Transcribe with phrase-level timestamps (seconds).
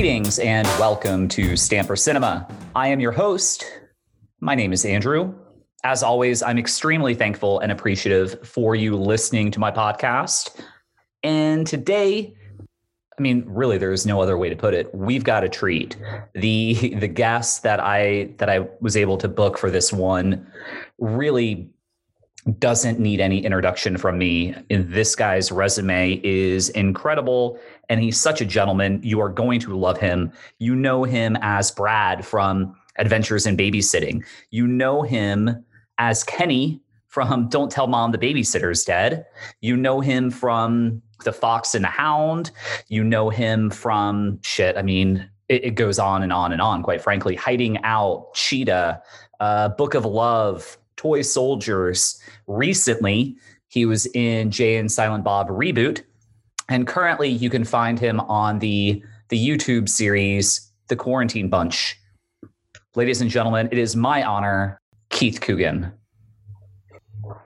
[0.00, 2.48] Greetings and welcome to Stamper Cinema.
[2.74, 3.70] I am your host.
[4.40, 5.34] My name is Andrew.
[5.84, 10.58] As always, I'm extremely thankful and appreciative for you listening to my podcast.
[11.22, 12.32] And today,
[13.18, 14.88] I mean, really, there's no other way to put it.
[14.94, 15.98] We've got a treat.
[16.32, 20.50] The the guest that I that I was able to book for this one
[20.98, 21.68] really
[22.58, 24.54] doesn't need any introduction from me.
[24.70, 27.58] This guy's resume is incredible
[27.88, 29.00] and he's such a gentleman.
[29.02, 30.32] You are going to love him.
[30.58, 34.24] You know him as Brad from Adventures in Babysitting.
[34.50, 35.64] You know him
[35.98, 39.26] as Kenny from Don't Tell Mom the Babysitter's Dead.
[39.60, 42.52] You know him from The Fox and the Hound.
[42.88, 44.76] You know him from shit.
[44.76, 47.34] I mean, it, it goes on and on and on, quite frankly.
[47.34, 49.02] Hiding Out, Cheetah,
[49.40, 52.20] uh, Book of Love, Toy Soldiers.
[52.46, 53.34] Recently,
[53.68, 56.02] he was in Jay and Silent Bob Reboot.
[56.68, 61.98] And currently, you can find him on the, the YouTube series, The Quarantine Bunch.
[62.96, 65.90] Ladies and gentlemen, it is my honor, Keith Coogan.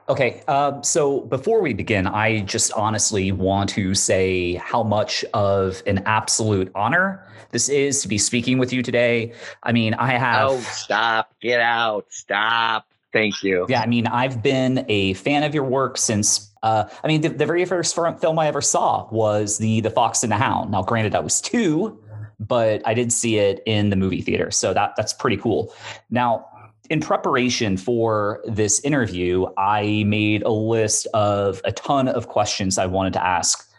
[0.08, 5.80] Okay, uh, so before we begin, I just honestly want to say how much of
[5.86, 9.32] an absolute honor this is to be speaking with you today.
[9.62, 10.50] I mean, I have.
[10.50, 11.32] Oh, stop.
[11.40, 12.06] Get out.
[12.08, 12.88] Stop.
[13.14, 13.64] Thank you.
[13.68, 16.52] Yeah, I mean, I've been a fan of your work since.
[16.64, 20.24] Uh, I mean, the, the very first film I ever saw was the the Fox
[20.24, 20.72] and the Hound.
[20.72, 22.02] Now, granted, I was two,
[22.40, 25.72] but I did see it in the movie theater, so that that's pretty cool.
[26.10, 26.44] Now,
[26.90, 32.86] in preparation for this interview, I made a list of a ton of questions I
[32.86, 33.70] wanted to ask.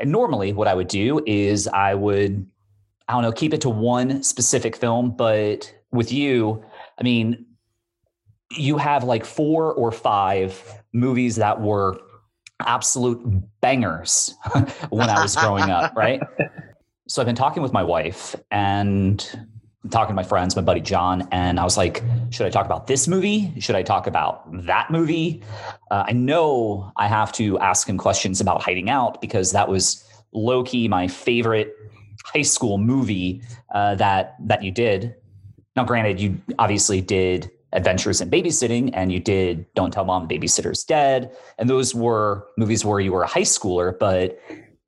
[0.00, 2.44] And normally, what I would do is I would,
[3.06, 5.16] I don't know, keep it to one specific film.
[5.16, 6.64] But with you,
[6.98, 7.45] I mean,
[8.50, 12.00] you have like four or five movies that were
[12.60, 13.20] absolute
[13.60, 14.34] bangers
[14.90, 16.20] when I was growing up, right?
[17.08, 19.18] So I've been talking with my wife and
[19.90, 22.86] talking to my friends, my buddy John, and I was like, should I talk about
[22.86, 23.52] this movie?
[23.60, 25.42] Should I talk about that movie?
[25.90, 30.04] Uh, I know I have to ask him questions about Hiding Out because that was
[30.32, 31.74] low key my favorite
[32.24, 35.14] high school movie uh, that that you did.
[35.76, 40.38] Now, granted, you obviously did Adventures in Babysitting, and you did Don't Tell Mom the
[40.38, 41.30] Babysitter's Dead.
[41.58, 44.40] And those were movies where you were a high schooler, but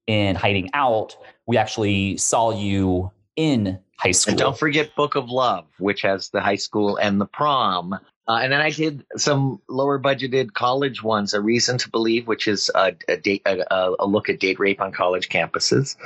[0.06, 4.33] in Hiding Out, we actually saw you in high school.
[4.33, 7.94] And don't forget Book of Love, which has the high school and the prom.
[8.28, 12.47] Uh, and then I did some lower budgeted college ones, A Reason to Believe, which
[12.47, 15.97] is a, a, date, a, a look at date rape on college campuses,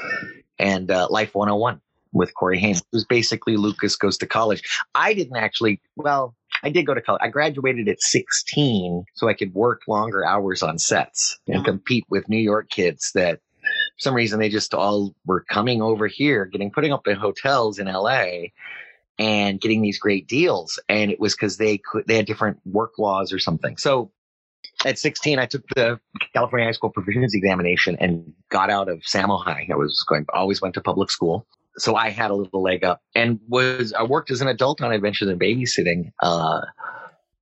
[0.58, 1.80] and uh, Life 101
[2.12, 2.76] with Corey Haim.
[2.76, 4.62] It was basically Lucas goes to college.
[4.94, 7.20] I didn't actually, well, I did go to college.
[7.22, 12.28] I graduated at 16 so I could work longer hours on sets and compete with
[12.28, 16.70] New York kids that for some reason they just all were coming over here, getting
[16.70, 18.48] putting up in hotels in LA
[19.18, 20.78] and getting these great deals.
[20.88, 23.76] And it was because they could they had different work laws or something.
[23.76, 24.12] So
[24.84, 26.00] at 16, I took the
[26.32, 29.68] California High School Proficiency Examination and got out of Samo High.
[29.70, 31.46] I was going, always went to public school
[31.76, 34.92] so I had a little leg up and was I worked as an adult on
[34.92, 36.60] Adventures in Babysitting uh,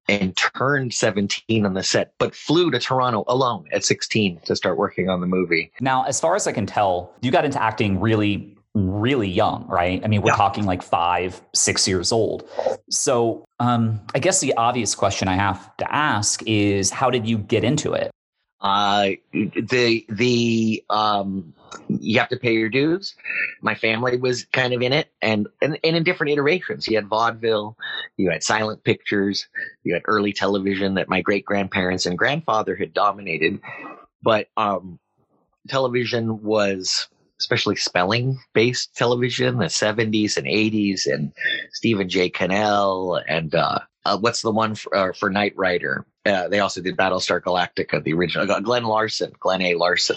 [0.09, 4.77] and turned 17 on the set, but flew to Toronto alone at 16 to start
[4.77, 5.73] working on the movie.
[5.81, 10.01] Now, as far as I can tell, you got into acting really really young, right?
[10.05, 10.37] I mean, we're yeah.
[10.37, 12.49] talking like five, six years old.
[12.89, 17.39] So, um, I guess the obvious question I have to ask is, how did you
[17.39, 18.11] get into it?
[18.60, 21.54] Uh, the the um,
[21.88, 23.15] you have to pay your dues.
[23.62, 26.87] My family was kind of in it, and, and and in different iterations.
[26.87, 27.76] You had vaudeville,
[28.16, 29.48] you had silent pictures,
[29.82, 33.60] you had early television that my great grandparents and grandfather had dominated,
[34.22, 34.98] but um,
[35.69, 37.09] television was
[37.41, 41.32] especially Spelling based television, the 70s and 80s, and
[41.72, 42.28] Stephen J.
[42.28, 46.07] Cannell, and uh, uh, what's the one for, uh, for Knight Rider?
[46.27, 48.61] Uh, they also did Battlestar Galactica, the original.
[48.61, 49.75] Glen Larson, Glen A.
[49.75, 50.17] Larson.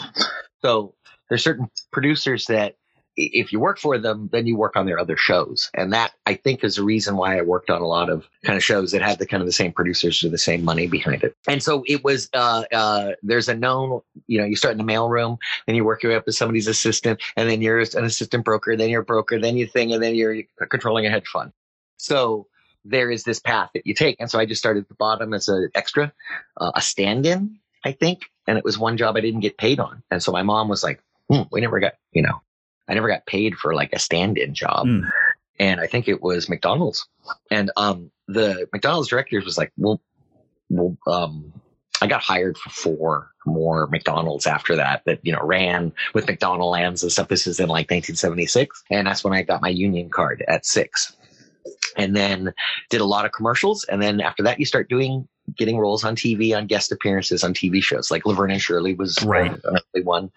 [0.62, 0.96] So
[1.30, 2.76] there's certain producers that
[3.16, 5.70] if you work for them, then you work on their other shows.
[5.76, 8.58] And that I think is the reason why I worked on a lot of kind
[8.58, 11.24] of shows that had the kind of the same producers or the same money behind
[11.24, 11.36] it.
[11.48, 14.92] And so it was, uh, uh, there's a known, you know, you start in the
[14.92, 15.38] mailroom
[15.68, 18.76] and you work your way up as somebody's assistant and then you're an assistant broker,
[18.76, 21.52] then you're a broker, then you thing, and then you're controlling a hedge fund.
[21.98, 22.48] So
[22.86, 24.18] there is this path that you take.
[24.20, 26.14] And so I just started at the bottom as an extra,
[26.58, 28.24] uh, a stand in, I think.
[28.48, 30.04] And it was one job I didn't get paid on.
[30.12, 32.42] And so my mom was like, hmm, we never got, you know,
[32.88, 34.88] I never got paid for like a stand-in job.
[34.88, 35.10] Mm.
[35.60, 37.08] And I think it was McDonald's.
[37.50, 40.02] And um, the McDonald's director was like, well,
[40.70, 41.54] well, um,
[42.02, 47.04] I got hired for four more McDonald's after that, that, you know, ran with McDonald's
[47.04, 47.28] and stuff.
[47.28, 48.84] This is in like 1976.
[48.90, 51.16] And that's when I got my union card at six.
[51.96, 52.54] And then
[52.90, 53.84] did a lot of commercials.
[53.86, 55.28] And then after that, you start doing
[55.58, 58.10] getting roles on TV, on guest appearances on TV shows.
[58.10, 59.52] Like Laverne and Shirley was Right.
[59.52, 60.32] an early one.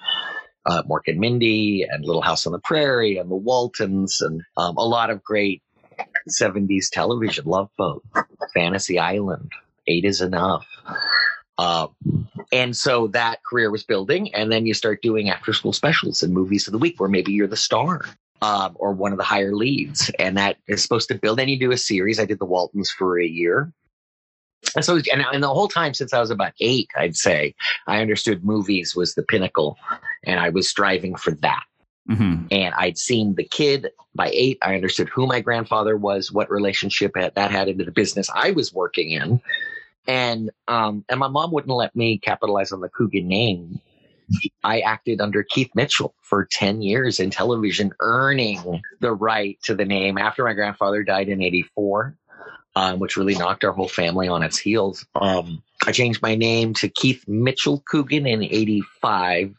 [0.66, 4.76] Uh, Mork and Mindy and Little House on the Prairie and the Waltons and um,
[4.76, 5.62] a lot of great
[6.28, 7.44] 70s television.
[7.46, 8.02] Love Boat,
[8.52, 9.52] Fantasy Island,
[9.86, 10.66] Eight is Enough.
[11.58, 14.34] Um, and so that career was building.
[14.34, 17.32] And then you start doing after school specials and movies of the week where maybe
[17.32, 18.04] you're the star.
[18.42, 21.38] Um, or one of the higher leads, and that is supposed to build.
[21.38, 22.20] Then you do a series.
[22.20, 23.72] I did the Waltons for a year,
[24.74, 27.54] and so and, and the whole time since I was about eight, I'd say
[27.86, 29.78] I understood movies was the pinnacle,
[30.24, 31.64] and I was striving for that.
[32.08, 34.58] hmm And I'd seen the kid by eight.
[34.62, 38.50] I understood who my grandfather was, what relationship that that had into the business I
[38.50, 39.40] was working in,
[40.06, 43.80] and um, and my mom wouldn't let me capitalize on the Coogan name.
[44.64, 49.84] I acted under Keith Mitchell for 10 years in television, earning the right to the
[49.84, 52.16] name after my grandfather died in 84,
[52.74, 55.06] um, which really knocked our whole family on its heels.
[55.14, 59.54] Um, I changed my name to Keith Mitchell Coogan in 85,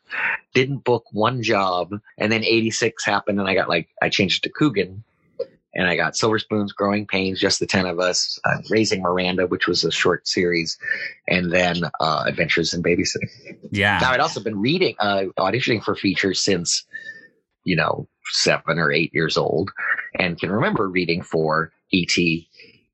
[0.54, 4.50] didn't book one job, and then 86 happened, and I got like, I changed it
[4.50, 5.04] to Coogan.
[5.78, 9.48] And I got Silver Spoons, Growing Pains, just the 10 of us, uh, Raising Miranda,
[9.48, 10.78] which was a short series,
[11.28, 13.30] and then uh, Adventures in Babysitting.
[13.72, 14.00] Yeah.
[14.02, 16.84] Now, I'd also been reading, uh, auditioning for features since,
[17.64, 19.72] you know, seven or eight years old,
[20.20, 22.50] and can remember reading for E.T.,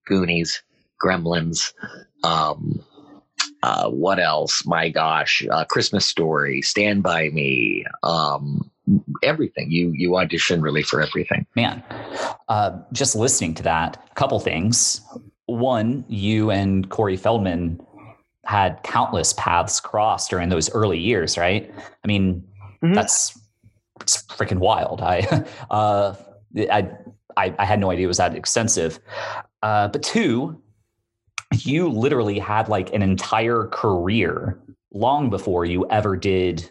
[0.05, 0.61] Goonies,
[1.01, 1.73] Gremlins,
[2.23, 2.83] um,
[3.63, 4.65] uh, what else?
[4.65, 8.69] My gosh, uh, Christmas Story, Stand by Me, um,
[9.21, 9.71] everything.
[9.71, 11.45] You you audition really for everything.
[11.55, 11.83] Man,
[12.49, 15.01] uh, just listening to that, a couple things.
[15.45, 17.79] One, you and Corey Feldman
[18.45, 21.73] had countless paths crossed during those early years, right?
[22.03, 22.43] I mean,
[22.83, 22.95] Mhm.
[22.95, 23.39] that's
[24.01, 25.01] it's freaking wild.
[25.01, 25.19] I,
[25.71, 26.15] uh,
[26.71, 26.89] I,
[27.37, 28.99] I, I had no idea it was that extensive.
[29.61, 30.61] Uh, but two,
[31.59, 34.59] you literally had like an entire career
[34.93, 36.69] long before you ever did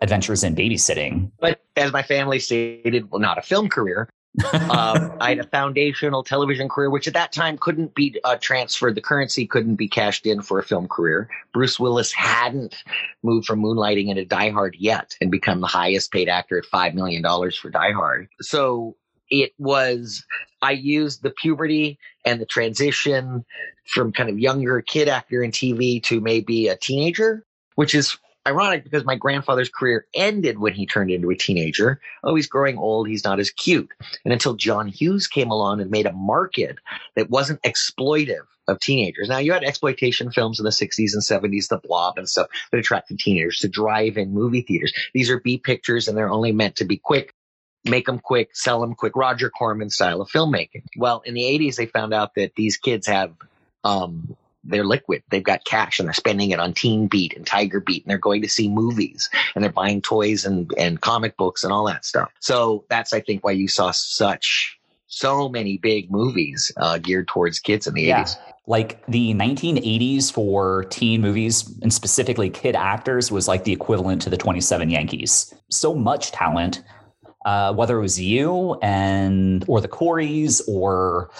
[0.00, 1.30] adventures in babysitting.
[1.40, 4.08] But as my family stated, well, not a film career.
[4.52, 8.94] um, I had a foundational television career, which at that time couldn't be uh, transferred.
[8.94, 11.28] The currency couldn't be cashed in for a film career.
[11.52, 12.82] Bruce Willis hadn't
[13.22, 16.94] moved from moonlighting into Die Hard yet and become the highest paid actor at $5
[16.94, 17.22] million
[17.52, 18.28] for Die Hard.
[18.40, 18.96] So
[19.30, 20.24] it was,
[20.62, 23.44] I used the puberty and the transition
[23.86, 27.44] from kind of younger kid actor in TV to maybe a teenager,
[27.74, 28.16] which is
[28.46, 32.00] ironic because my grandfather's career ended when he turned into a teenager.
[32.24, 33.08] Oh, he's growing old.
[33.08, 33.90] He's not as cute.
[34.24, 36.76] And until John Hughes came along and made a market
[37.14, 39.28] that wasn't exploitive of teenagers.
[39.28, 42.78] Now, you had exploitation films in the 60s and 70s, The Blob and stuff that
[42.78, 44.92] attracted teenagers to drive in movie theaters.
[45.14, 47.34] These are B pictures and they're only meant to be quick.
[47.84, 49.16] Make them quick, sell them quick.
[49.16, 50.84] Roger Corman style of filmmaking.
[50.96, 53.34] Well, in the 80s, they found out that these kids have
[53.82, 55.22] um, they're liquid.
[55.30, 58.18] They've got cash and they're spending it on Teen Beat and Tiger Beat and they're
[58.18, 62.04] going to see movies and they're buying toys and, and comic books and all that
[62.04, 62.30] stuff.
[62.40, 64.78] So that's, I think, why you saw such,
[65.08, 68.22] so many big movies uh, geared towards kids in the Yeah.
[68.24, 68.36] 80s.
[68.66, 74.30] Like the 1980s for teen movies and specifically kid actors was like the equivalent to
[74.30, 75.52] the 27 Yankees.
[75.70, 76.82] So much talent,
[77.44, 81.30] uh, whether it was you and or the Coreys or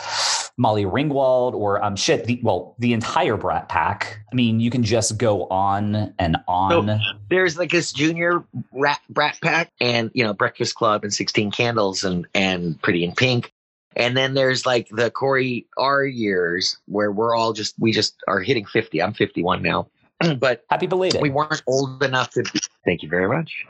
[0.56, 4.20] Molly Ringwald or um shit, the, well, the entire Brat Pack.
[4.30, 7.00] I mean, you can just go on and on.
[7.30, 12.04] There's like this junior rat, brat pack and, you know, Breakfast Club and 16 Candles
[12.04, 13.52] and, and Pretty in Pink.
[13.94, 18.40] And then there's like the Corey R years where we're all just, we just are
[18.40, 19.02] hitting 50.
[19.02, 19.88] I'm 51 now.
[20.38, 21.20] but Happy belated.
[21.20, 23.66] we weren't old enough to be, thank you very much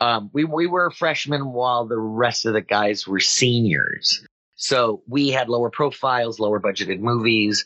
[0.00, 4.26] um, we, we were freshmen while the rest of the guys were seniors
[4.64, 7.64] so we had lower profiles lower budgeted movies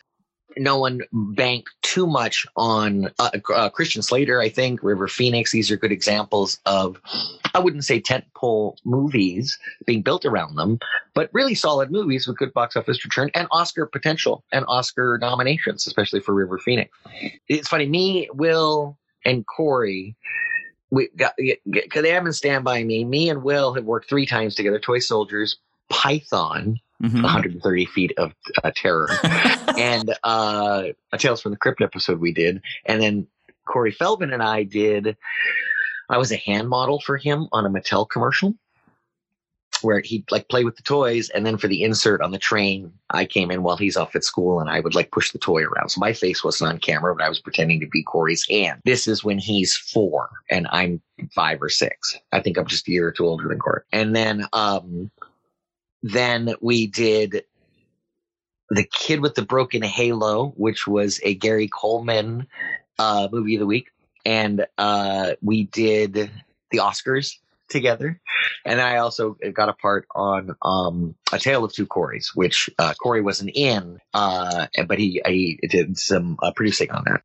[0.57, 5.71] no one banked too much on uh, uh, christian slater i think river phoenix these
[5.71, 7.01] are good examples of
[7.55, 10.79] i wouldn't say tentpole movies being built around them
[11.15, 15.87] but really solid movies with good box office return and oscar potential and oscar nominations
[15.87, 16.97] especially for river phoenix
[17.49, 20.17] it's funny me will and Corey,
[20.91, 21.35] we got
[21.69, 23.05] because they haven't stand by me.
[23.05, 24.79] Me and Will have worked three times together.
[24.79, 25.59] Toy Soldiers,
[25.91, 27.23] Python, Mhm.
[27.23, 28.33] 130 feet of
[28.65, 29.09] uh, terror,
[29.79, 33.27] and uh, a Tales from the Crypt episode we did, and then
[33.67, 35.17] Corey Feldman and I did.
[36.11, 38.55] I was a hand model for him on a Mattel commercial.
[39.83, 42.93] where he'd like play with the toys and then for the insert on the train
[43.11, 45.63] i came in while he's off at school and i would like push the toy
[45.63, 48.81] around so my face wasn't on camera but i was pretending to be corey's hand
[48.85, 51.01] this is when he's four and i'm
[51.33, 54.17] five or six i think i'm just a year or two older than corey and
[54.17, 55.13] then um
[56.03, 57.45] then we did
[58.71, 62.47] the kid with the broken halo which was a gary coleman
[62.99, 63.91] uh movie of the week
[64.25, 66.31] and uh we did
[66.71, 67.37] the oscars
[67.69, 68.21] together.
[68.65, 72.95] And I also got a part on um, A Tale of Two Coreys, which uh,
[72.95, 77.23] Corey wasn't in, uh, but he, he did some uh, producing on that.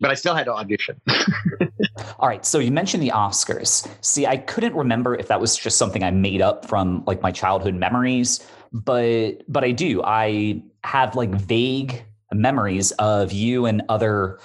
[0.00, 1.00] But I still had to audition.
[2.18, 2.44] All right.
[2.46, 3.86] So you mentioned the Oscars.
[4.00, 7.30] See, I couldn't remember if that was just something I made up from like my
[7.30, 8.40] childhood memories,
[8.72, 10.02] but but I do.
[10.02, 12.02] I have like vague
[12.32, 14.38] memories of you and other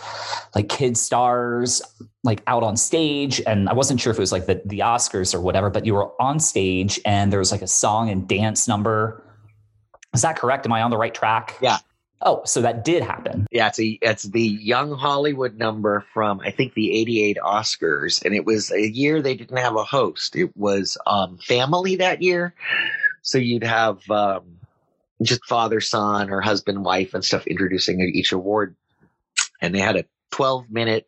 [0.56, 1.82] like kid stars
[2.24, 5.36] like out on stage and i wasn't sure if it was like the, the oscars
[5.36, 8.68] or whatever but you were on stage and there was like a song and dance
[8.68, 9.24] number
[10.16, 11.78] is that correct am i on the right track Yeah.
[12.26, 16.52] Oh so that did happen yeah, it's a it's the Young Hollywood number from I
[16.52, 20.36] think the '88 Oscars, and it was a year they didn't have a host.
[20.36, 22.54] It was um, Family that year,
[23.22, 24.58] so you'd have um,
[25.22, 28.76] just father son or husband wife and stuff introducing each award,
[29.62, 31.08] and they had a 12 minute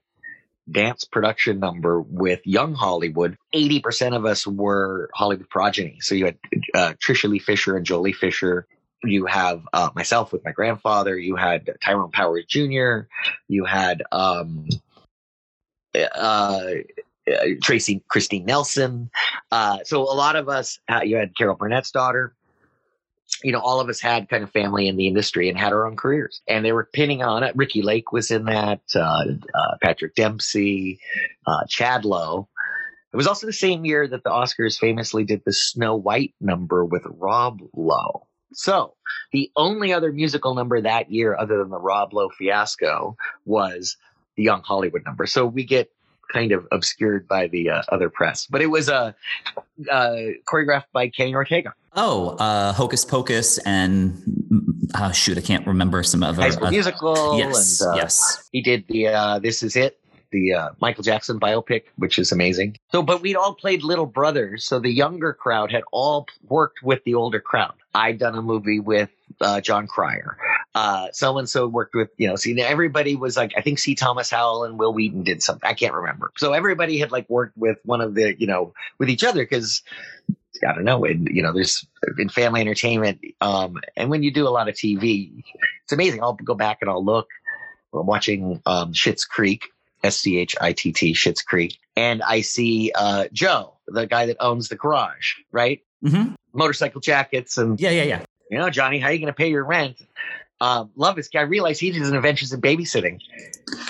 [0.71, 3.37] dance production number with young Hollywood.
[3.53, 5.97] 80% of us were Hollywood progeny.
[5.99, 6.37] So you had
[6.73, 8.67] uh, Tricia Leigh Fisher and Joely Fisher.
[9.03, 11.17] You have uh, myself with my grandfather.
[11.17, 13.01] You had Tyrone Powers Jr.
[13.47, 14.67] You had um,
[15.95, 16.65] uh,
[17.27, 19.09] uh, Tracy Christine Nelson.
[19.51, 22.33] Uh, so a lot of us, you had Carol Burnett's daughter.
[23.43, 25.85] You know, all of us had kind of family in the industry and had our
[25.85, 27.55] own careers, and they were pinning on it.
[27.55, 28.79] Ricki Lake was in that.
[28.95, 30.99] Uh, uh, Patrick Dempsey,
[31.45, 32.47] uh, Chad Lowe.
[33.13, 36.85] It was also the same year that the Oscars famously did the Snow White number
[36.85, 38.26] with Rob Lowe.
[38.53, 38.93] So
[39.31, 43.97] the only other musical number that year, other than the Rob Lowe fiasco, was
[44.35, 45.25] the Young Hollywood number.
[45.25, 45.91] So we get
[46.31, 49.13] kind of obscured by the uh, other press, but it was uh,
[49.89, 51.73] uh, choreographed by Kenny Ortega.
[51.95, 54.21] oh uh hocus pocus and
[54.93, 57.37] uh, shoot i can't remember some other High School uh, Musical.
[57.37, 59.99] yes and, uh, yes He did the uh, This Is It,
[60.31, 62.77] the uh, Michael Jackson biopic, which is amazing.
[62.91, 64.65] So, but we'd all played little brothers.
[64.65, 67.73] So the younger crowd had all worked with the older crowd.
[67.93, 69.09] I'd done a movie with
[69.41, 70.37] uh, Jon Cryer.
[71.13, 73.95] So and so worked with, you know, see, everybody was like, I think C.
[73.95, 75.67] Thomas Howell and Wil Wheaton did something.
[75.67, 76.31] I can't remember.
[76.37, 79.81] So everybody had like worked with one of the, you know, with each other because
[80.67, 81.05] I don't know.
[81.05, 81.85] And, you know, there's
[82.17, 83.21] in family entertainment.
[83.41, 85.43] Um, and when you do a lot of TV,
[85.83, 86.21] it's amazing.
[86.21, 87.27] I'll go back and I'll look.
[87.93, 89.63] I'm watching um, Schitt's Creek,
[90.07, 94.25] S C H I T T, Schitt's Creek, and I see uh, Joe, the guy
[94.25, 95.81] that owns the garage, right?
[96.01, 99.33] hmm Motorcycle jackets, and yeah yeah yeah you know, Johnny, how are you going to
[99.33, 99.97] pay your rent?
[100.59, 101.41] Um, love this guy.
[101.41, 103.19] I realize he did his adventures in babysitting.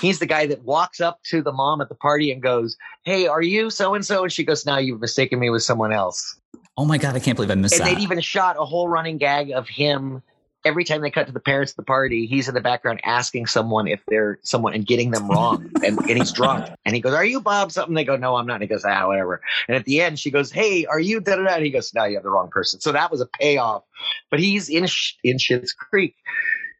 [0.00, 3.26] He's the guy that walks up to the mom at the party and goes, "Hey,
[3.26, 6.38] are you so and so?" And she goes, "No, you've mistaken me with someone else."
[6.78, 8.88] oh my god i can't believe i missed And that they'd even shot a whole
[8.88, 10.22] running gag of him
[10.64, 12.26] every time they cut to the parents at the party.
[12.26, 16.18] He's in the background asking someone if they're someone and getting them wrong, and, and
[16.18, 16.68] he's drunk.
[16.84, 17.94] And he goes, "Are you Bob?" Something.
[17.94, 20.30] They go, "No, I'm not." And he goes, "Ah, whatever." And at the end, she
[20.30, 21.54] goes, "Hey, are you?" Da da da.
[21.54, 23.84] And he goes, "No, you have the wrong person." So that was a payoff.
[24.30, 26.16] But he's in Sh- in Schitt's Creek,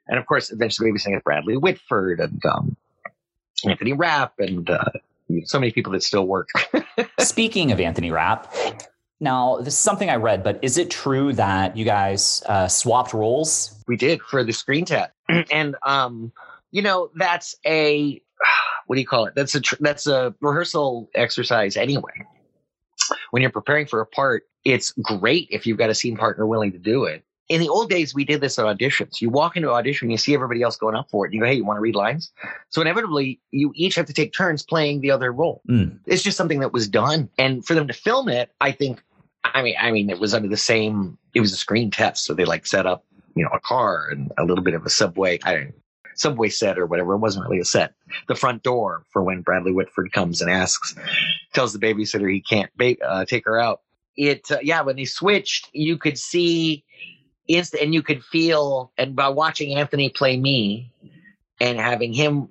[0.07, 2.77] and of course, eventually babysitting with Bradley Whitford and um,
[3.65, 4.69] Anthony Rapp and.
[4.69, 4.91] Uh,
[5.45, 6.49] so many people that still work.
[7.21, 8.51] Speaking of Anthony Rapp,
[9.21, 13.13] now this is something I read, but is it true that you guys uh, swapped
[13.13, 13.79] roles?
[13.89, 15.11] we did for the screen test
[15.51, 16.31] and um
[16.71, 18.23] you know that's a
[18.87, 19.35] what do you call it?
[19.35, 22.13] That's a tr- that's a rehearsal exercise anyway.
[23.31, 26.73] When you're preparing for a part it's great if you've got a scene partner willing
[26.73, 27.25] to do it.
[27.49, 29.23] In the old days we did this at auditions.
[29.23, 31.41] You walk into an audition you see everybody else going up for it and you
[31.41, 32.31] go hey you want to read lines?
[32.69, 35.63] So inevitably you each have to take turns playing the other role.
[35.69, 35.99] Mm.
[36.07, 37.31] it's just something that was done.
[37.39, 39.03] And for them to film it i think
[39.55, 42.35] i mean i mean it was under the same it was a screen test so
[42.35, 45.39] they like set up you know a car and a little bit of a subway
[45.45, 45.75] i don't
[46.19, 47.15] subway set or whatever.
[47.15, 47.95] It wasn't really a set.
[48.27, 50.97] The front door for when bradley whitford comes and asks
[51.53, 53.83] tells the babysitter he can't ba- uh, take her out.
[54.17, 56.85] It uh, yeah when they switched you could see
[57.47, 60.93] inst- and you could feel and by watching anthony play me
[61.61, 62.49] and having him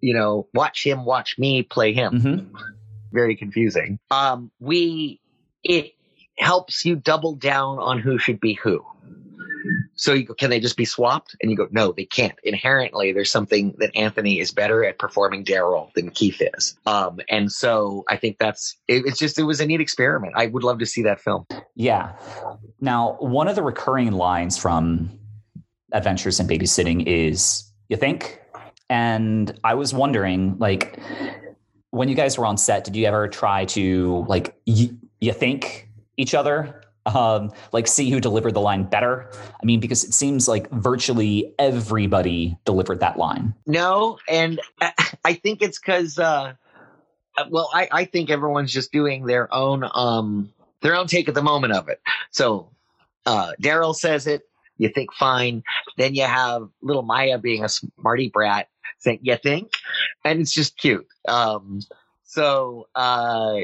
[0.00, 2.20] you know watch him watch me play him.
[2.20, 2.56] Hmm
[3.12, 3.98] very confusing.
[4.10, 5.20] Um, we
[5.62, 5.92] it
[6.38, 8.84] helps you double down on who should be who.
[9.94, 11.36] So you go, can they just be swapped?
[11.42, 12.38] And you go, no, they can't.
[12.42, 16.76] Inherently, there's something that Anthony is better at performing Daryl than Keith is.
[16.86, 20.32] Um, and so I think that's it, it's just it was a neat experiment.
[20.36, 21.46] I would love to see that film.
[21.76, 22.12] Yeah.
[22.80, 25.10] Now, one of the recurring lines from
[25.92, 28.40] Adventures in Babysitting is, "You think?"
[28.88, 30.98] And I was wondering, like,
[31.90, 34.90] when you guys were on set, did you ever try to like y-
[35.20, 39.30] you think each other um, like see who delivered the line better.
[39.34, 43.54] I mean, because it seems like virtually everybody delivered that line.
[43.66, 44.60] No, and
[45.24, 46.54] I think it's because, uh,
[47.48, 51.42] well, I, I think everyone's just doing their own um, their own take at the
[51.42, 52.00] moment of it.
[52.30, 52.70] So
[53.26, 54.42] uh, Daryl says it,
[54.78, 55.62] you think fine.
[55.96, 59.72] Then you have little Maya being a smarty brat saying, "You think,"
[60.24, 61.06] and it's just cute.
[61.28, 61.80] Um,
[62.24, 63.56] so uh,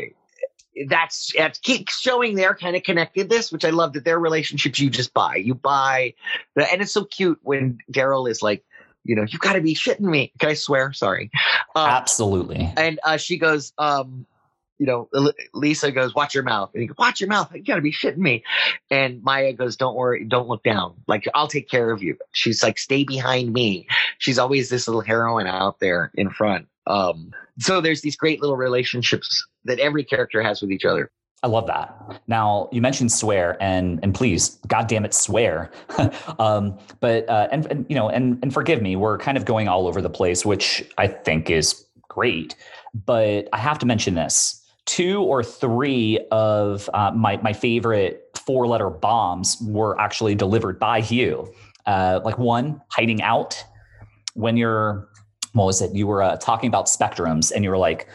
[0.89, 4.91] that's that's keep showing their kind of connectedness, which I love that their relationships you
[4.91, 5.37] just buy.
[5.37, 6.15] You buy
[6.55, 8.65] the, and it's so cute when Daryl is like,
[9.05, 10.33] you know, you got to be shitting me.
[10.39, 10.93] Can I swear?
[10.93, 11.31] Sorry.
[11.75, 12.73] Um, Absolutely.
[12.77, 14.27] And uh, she goes, um,
[14.79, 15.09] you know,
[15.55, 16.71] Lisa goes, watch your mouth.
[16.75, 17.51] And he goes, watch your mouth.
[17.55, 18.45] You got to be shitting me.
[18.91, 20.25] And Maya goes, don't worry.
[20.25, 20.95] Don't look down.
[21.07, 22.19] Like, I'll take care of you.
[22.33, 23.87] She's like, stay behind me.
[24.19, 26.67] She's always this little heroine out there in front.
[26.87, 31.11] Um, so there's these great little relationships that every character has with each other.
[31.43, 32.23] I love that.
[32.27, 35.71] Now you mentioned swear and and please, God damn it, swear.
[36.39, 39.69] um, but uh, and, and you know and and forgive me, we're kind of going
[39.69, 42.57] all over the place, which I think is great.
[42.95, 48.67] But I have to mention this: two or three of uh, my my favorite four
[48.67, 51.53] letter bombs were actually delivered by you.
[51.85, 53.63] Uh, like one, hiding out
[54.37, 55.09] when you're
[55.53, 55.95] what was it?
[55.95, 58.09] You were uh, talking about spectrums, and you were like,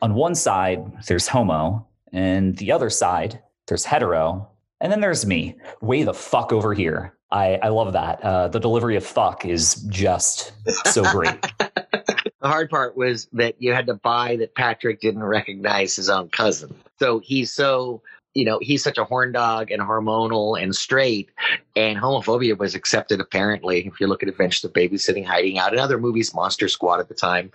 [0.00, 4.50] on one side there's homo, and the other side there's hetero,
[4.80, 5.56] and then there's me.
[5.80, 7.14] Way the fuck over here.
[7.30, 8.22] I, I love that.
[8.22, 10.52] Uh, the delivery of fuck is just
[10.86, 11.40] so great.
[11.58, 16.28] the hard part was that you had to buy that Patrick didn't recognize his own
[16.28, 16.74] cousin.
[16.98, 18.02] So he's so
[18.34, 21.30] you know, he's such a horn dog and hormonal and straight,
[21.76, 23.86] and homophobia was accepted apparently.
[23.86, 27.08] If you look at Adventures of Babysitting, Hiding Out, and other movies, Monster Squad at
[27.08, 27.52] the time.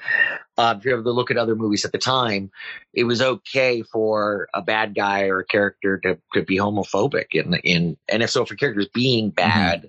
[0.57, 2.51] Uh, if you ever look at other movies at the time,
[2.93, 7.27] it was okay for a bad guy or a character to, to be homophobic.
[7.33, 9.87] In, in and if so, for characters being bad mm-hmm.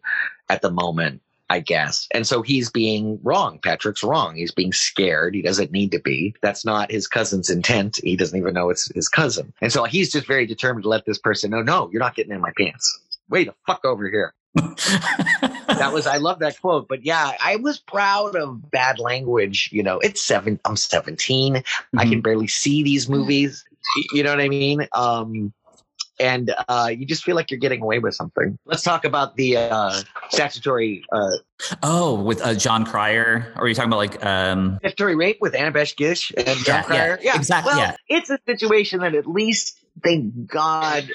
[0.52, 2.06] at the moment, I guess.
[2.12, 3.58] And so he's being wrong.
[3.62, 4.36] Patrick's wrong.
[4.36, 5.34] He's being scared.
[5.34, 6.34] He doesn't need to be.
[6.42, 7.98] That's not his cousin's intent.
[8.02, 9.52] He doesn't even know it's his cousin.
[9.62, 12.32] And so he's just very determined to let this person know, no, you're not getting
[12.32, 13.00] in my pants.
[13.30, 14.34] Wait the fuck over here.
[14.54, 16.88] that was I love that quote.
[16.88, 19.70] But yeah, I was proud of bad language.
[19.72, 20.58] You know, it's seven.
[20.64, 21.54] I'm 17.
[21.54, 21.98] Mm-hmm.
[21.98, 23.64] I can barely see these movies.
[24.12, 24.86] You know what I mean?
[24.92, 25.52] Um,
[26.20, 28.58] and uh, you just feel like you're getting away with something.
[28.64, 31.04] Let's talk about the uh, statutory.
[31.10, 31.36] Uh,
[31.82, 34.78] oh, with uh, Jon Cryer, or are you talking about like um...
[34.80, 37.18] statutory rape with Annabeth Gish and Jon yeah, Cryer?
[37.20, 37.70] Yeah, yeah, exactly.
[37.70, 37.96] Well, yeah.
[38.08, 41.10] it's a situation that at least, thank God,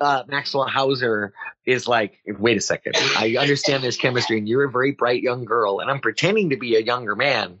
[0.00, 1.32] uh, Maxwell Hauser
[1.66, 5.44] is like, wait a second, I understand there's chemistry, and you're a very bright young
[5.44, 7.58] girl, and I'm pretending to be a younger man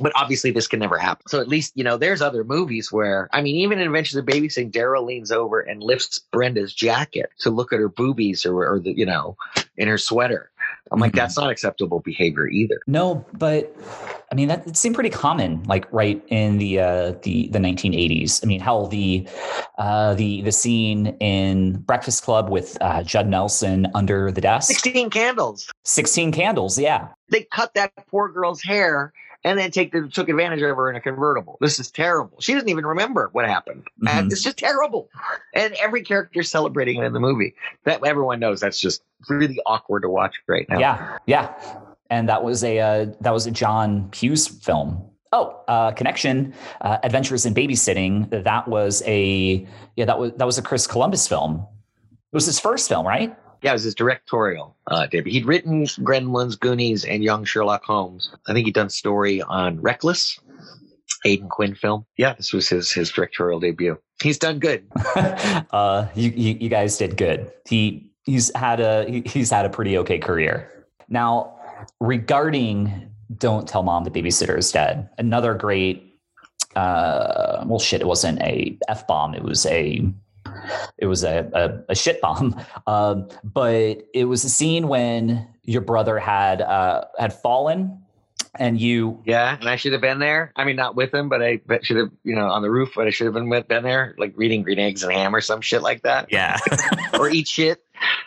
[0.00, 1.26] but obviously this can never happen.
[1.28, 4.24] So at least, you know, there's other movies where, I mean, even in Adventures of
[4.24, 8.80] Babysitting, Daryl leans over and lifts Brenda's jacket to look at her boobies or, or
[8.80, 9.36] the, you know,
[9.76, 10.50] in her sweater.
[10.92, 11.18] I'm like, mm-hmm.
[11.18, 12.80] that's not acceptable behavior either.
[12.86, 13.74] No, but
[14.30, 18.44] I mean that it seemed pretty common, like right in the uh, the the 1980s.
[18.44, 19.26] I mean, hell, the
[19.78, 24.68] uh, the the scene in Breakfast Club with uh, Judd Nelson under the desk.
[24.68, 25.70] Sixteen candles.
[25.84, 26.78] Sixteen candles.
[26.78, 27.08] Yeah.
[27.30, 29.12] They cut that poor girl's hair
[29.44, 31.58] and then take the, took advantage of her in a convertible.
[31.60, 32.40] This is terrible.
[32.40, 34.28] She doesn't even remember what happened, mm-hmm.
[34.28, 35.08] it's just terrible.
[35.52, 37.54] And every character celebrating it in the movie.
[37.84, 40.78] That everyone knows that's just really awkward to watch right now.
[40.78, 41.54] Yeah, yeah.
[42.10, 45.10] And that was a uh, that was a John Hughes film.
[45.32, 48.44] Oh, uh, Connection, uh, Adventures in Babysitting.
[48.44, 51.66] That was a yeah that was that was a Chris Columbus film.
[52.32, 53.36] It was his first film, right?
[53.64, 55.32] Yeah, it was his directorial uh, debut.
[55.32, 58.30] He'd written Gremlins, Goonies, and Young Sherlock Holmes.
[58.46, 60.38] I think he'd done story on Reckless,
[61.24, 62.04] Aidan Quinn film.
[62.18, 63.98] Yeah, this was his his directorial debut.
[64.22, 64.84] He's done good.
[65.16, 67.50] uh, you, you, you guys did good.
[67.66, 70.70] He he's had a he, he's had a pretty okay career.
[71.08, 71.56] Now,
[72.00, 76.10] regarding "Don't Tell Mom the Babysitter is Dead," another great.
[76.76, 79.34] Uh, well, shit, it wasn't a f bomb.
[79.34, 80.06] It was a
[80.98, 82.60] it was a, a, a shit bomb.
[82.86, 88.04] Um, but it was a scene when your brother had uh, had fallen
[88.56, 90.52] and you Yeah, and I should have been there.
[90.56, 92.92] I mean, not with him, but I bet should have, you know, on the roof.
[92.94, 95.40] But I should have been with, been there, like reading Green Eggs and Ham or
[95.40, 96.58] some shit like that, yeah
[97.18, 97.82] or eat shit.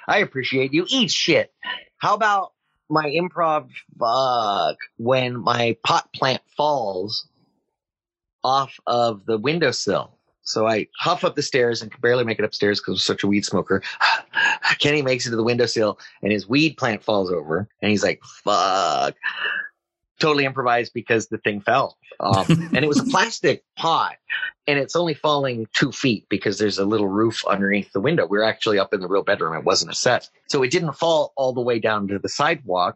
[0.07, 0.85] I appreciate you.
[0.89, 1.53] Eat shit.
[1.97, 2.53] How about
[2.89, 7.27] my improv fuck when my pot plant falls
[8.43, 10.16] off of the windowsill?
[10.47, 13.23] So I huff up the stairs and can barely make it upstairs because I'm such
[13.23, 13.83] a weed smoker.
[14.79, 18.23] Kenny makes it to the windowsill and his weed plant falls over and he's like,
[18.23, 19.15] fuck.
[20.19, 21.97] Totally improvised because the thing fell.
[22.21, 24.15] Um, and it was a plastic pot
[24.67, 28.25] and it's only falling two feet because there's a little roof underneath the window.
[28.25, 29.53] We are actually up in the real bedroom.
[29.53, 30.29] It wasn't a set.
[30.47, 32.95] So it didn't fall all the way down to the sidewalk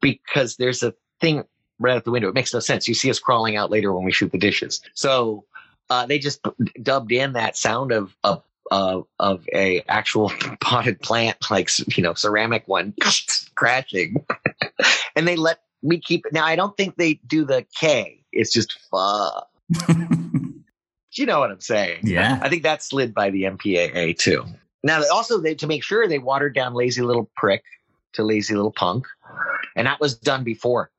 [0.00, 1.44] because there's a thing
[1.78, 2.28] right out the window.
[2.28, 2.88] It makes no sense.
[2.88, 4.80] You see us crawling out later when we shoot the dishes.
[4.94, 5.44] So
[5.92, 6.40] uh, they just
[6.82, 12.14] dubbed in that sound of of of, of a actual potted plant, like you know,
[12.14, 12.94] ceramic one
[13.54, 14.24] crashing,
[15.16, 16.32] and they let me keep it.
[16.32, 18.24] Now I don't think they do the K.
[18.32, 19.48] It's just fuck.
[21.12, 22.00] you know what I'm saying?
[22.04, 24.44] yeah I think that slid by the MPAA too.
[24.82, 27.62] Now, also they, to make sure they watered down Lazy Little Prick
[28.14, 29.06] to Lazy Little Punk,
[29.76, 30.90] and that was done before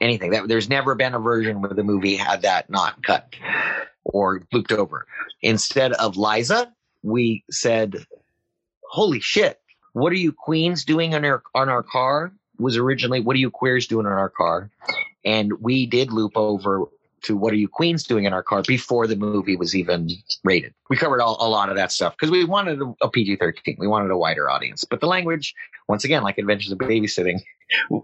[0.00, 0.32] anything.
[0.32, 3.34] That there's never been a version where the movie had that not cut
[4.04, 5.06] or looped over.
[5.42, 8.06] Instead of Liza, we said,
[8.90, 9.60] "Holy shit!
[9.92, 13.50] What are you queens doing on our on our car?" Was originally, "What are you
[13.50, 14.70] queers doing on our car?"
[15.24, 16.86] And we did loop over
[17.24, 20.10] to what are you queens doing in our car before the movie was even
[20.44, 20.74] rated.
[20.90, 23.76] We covered all, a lot of that stuff because we wanted a, a PG 13.
[23.78, 24.84] We wanted a wider audience.
[24.84, 25.54] But the language,
[25.88, 27.40] once again, like Adventures of Babysitting,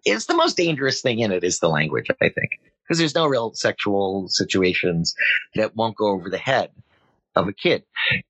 [0.06, 2.60] is the most dangerous thing in it is the language, I think.
[2.90, 5.14] Because there's no real sexual situations
[5.54, 6.72] that won't go over the head
[7.36, 7.84] of a kid.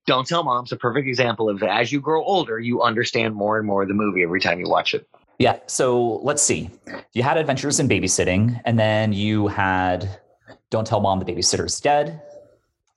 [0.06, 3.66] Don't Tell Mom's a perfect example of as you grow older, you understand more and
[3.66, 5.08] more of the movie every time you watch it.
[5.38, 5.60] Yeah.
[5.66, 6.68] So let's see.
[7.14, 10.20] You had Adventures in Babysitting, and then you had
[10.68, 12.20] Don't Tell Mom the Babysitter's Dead.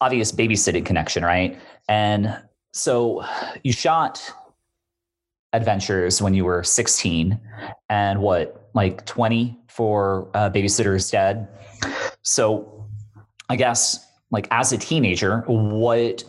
[0.01, 1.57] Obvious babysitting connection, right?
[1.87, 2.37] And
[2.73, 3.23] so
[3.63, 4.33] you shot
[5.53, 7.39] Adventures when you were 16,
[7.87, 11.47] and what, like 20 for uh, Babysitter's Dead.
[12.21, 12.87] So
[13.49, 16.23] I guess, like as a teenager, what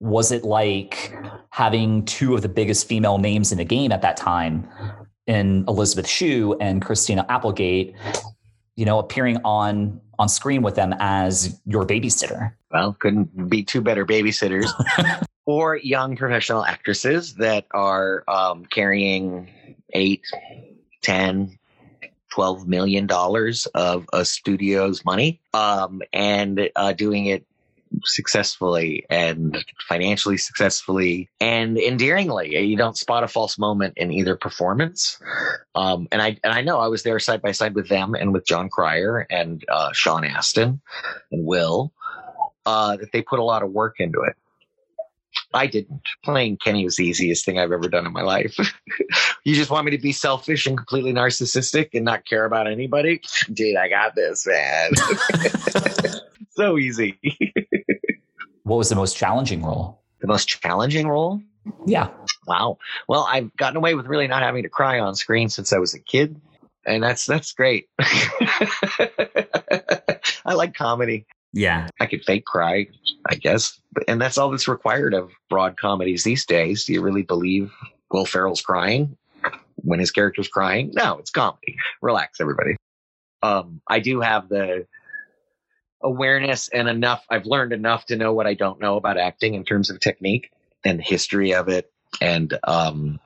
[0.00, 1.14] was it like
[1.50, 4.68] having two of the biggest female names in the game at that time
[5.26, 7.94] in Elizabeth Shue and Christina Applegate,
[8.76, 12.52] you know, appearing on on screen with them as your babysitter?
[12.72, 14.68] Well, couldn't be two better babysitters.
[15.46, 19.48] or young professional actresses that are um, carrying
[19.94, 20.22] eight,
[21.08, 21.58] 10,
[22.34, 27.46] 12 million dollars of a studio's money um, and uh, doing it
[28.04, 32.62] successfully and financially successfully and endearingly.
[32.62, 35.18] You don't spot a false moment in either performance.
[35.74, 38.34] Um, and I and I know I was there side by side with them and
[38.34, 40.82] with Jon Cryer and uh, Sean Astin
[41.32, 41.90] and Will.
[42.66, 44.36] Uh, that they put a lot of work into it.
[45.54, 46.02] I didn't.
[46.24, 48.56] Playing Kenny was the easiest thing I've ever done in my life.
[49.44, 53.20] you just want me to be selfish and completely narcissistic and not care about anybody?
[53.52, 54.90] Dude, I got this, man.
[56.50, 57.18] so easy.
[58.64, 59.98] What was the most challenging role?
[60.20, 61.40] the most challenging role?
[61.86, 62.08] Yeah.
[62.46, 62.78] Wow.
[63.08, 65.94] Well, I've gotten away with really not having to cry on screen since I was
[65.94, 66.40] a kid.
[66.86, 67.88] And that's that's great.
[70.44, 71.26] I like comedy.
[71.52, 71.88] Yeah.
[72.00, 72.88] I could fake cry,
[73.28, 73.80] I guess.
[74.06, 76.84] And that's all that's required of broad comedies these days.
[76.84, 77.72] Do you really believe
[78.10, 79.16] Will Ferrell's crying
[79.76, 80.92] when his character's crying?
[80.94, 81.76] No, it's comedy.
[82.02, 82.76] Relax, everybody.
[83.42, 84.86] Um, I do have the
[86.02, 87.24] awareness and enough.
[87.30, 90.50] I've learned enough to know what I don't know about acting in terms of technique
[90.84, 91.90] and history of it.
[92.20, 93.20] And um,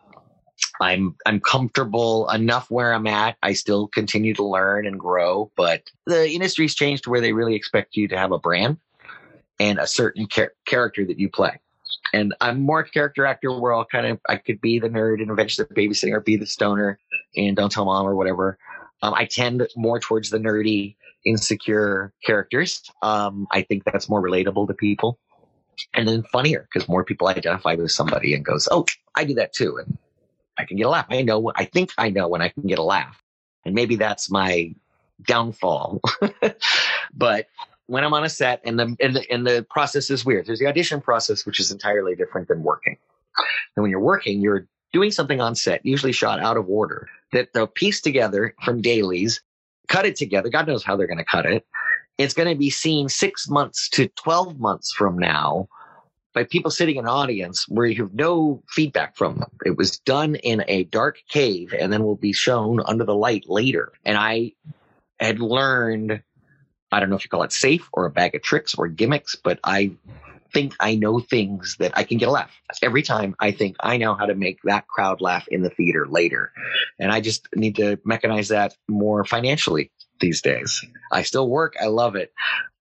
[0.80, 3.36] I'm I'm comfortable enough where I'm at.
[3.42, 7.54] I still continue to learn and grow, but the industry's changed to where they really
[7.54, 8.78] expect you to have a brand
[9.60, 11.60] and a certain char- character that you play.
[12.12, 15.30] And I'm more character actor where I'll kind of I could be the nerd and
[15.30, 16.98] eventually of Babysitting or be the stoner
[17.36, 18.58] and Don't Tell Mom or whatever.
[19.02, 22.82] Um, I tend more towards the nerdy, insecure characters.
[23.02, 25.18] Um, I think that's more relatable to people,
[25.94, 29.52] and then funnier because more people identify with somebody and goes, "Oh, I do that
[29.52, 29.98] too," and
[30.58, 31.06] I can get a laugh.
[31.10, 31.52] I know.
[31.56, 33.22] I think I know when I can get a laugh,
[33.64, 34.74] and maybe that's my
[35.26, 36.00] downfall.
[37.14, 37.46] but
[37.86, 40.46] when I'm on a set, and the, and the and the process is weird.
[40.46, 42.96] There's the audition process, which is entirely different than working.
[43.76, 47.52] And when you're working, you're doing something on set, usually shot out of order, that
[47.54, 49.42] they'll piece together from dailies,
[49.88, 50.50] cut it together.
[50.50, 51.66] God knows how they're going to cut it.
[52.18, 55.68] It's going to be seen six months to 12 months from now
[56.34, 59.50] by people sitting in an audience where you have no feedback from them.
[59.64, 63.44] It was done in a dark cave and then will be shown under the light
[63.48, 63.92] later.
[64.04, 64.52] And I
[65.20, 66.22] had learned,
[66.90, 69.36] I don't know if you call it safe or a bag of tricks or gimmicks,
[69.36, 69.92] but I
[70.52, 72.50] think I know things that I can get a laugh.
[72.82, 76.06] Every time I think I know how to make that crowd laugh in the theater
[76.06, 76.52] later.
[76.98, 79.90] And I just need to mechanize that more financially
[80.20, 80.84] these days.
[81.10, 82.32] I still work, I love it,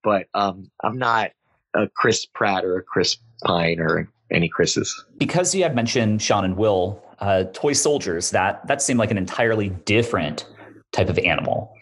[0.04, 1.32] but um, I'm not
[1.74, 5.06] a Chris Pratt or a Chris Pine or any Chris's.
[5.18, 9.18] Because you had mentioned Sean and Will, uh, toy soldiers, that that seemed like an
[9.18, 10.46] entirely different
[10.92, 11.74] type of animal.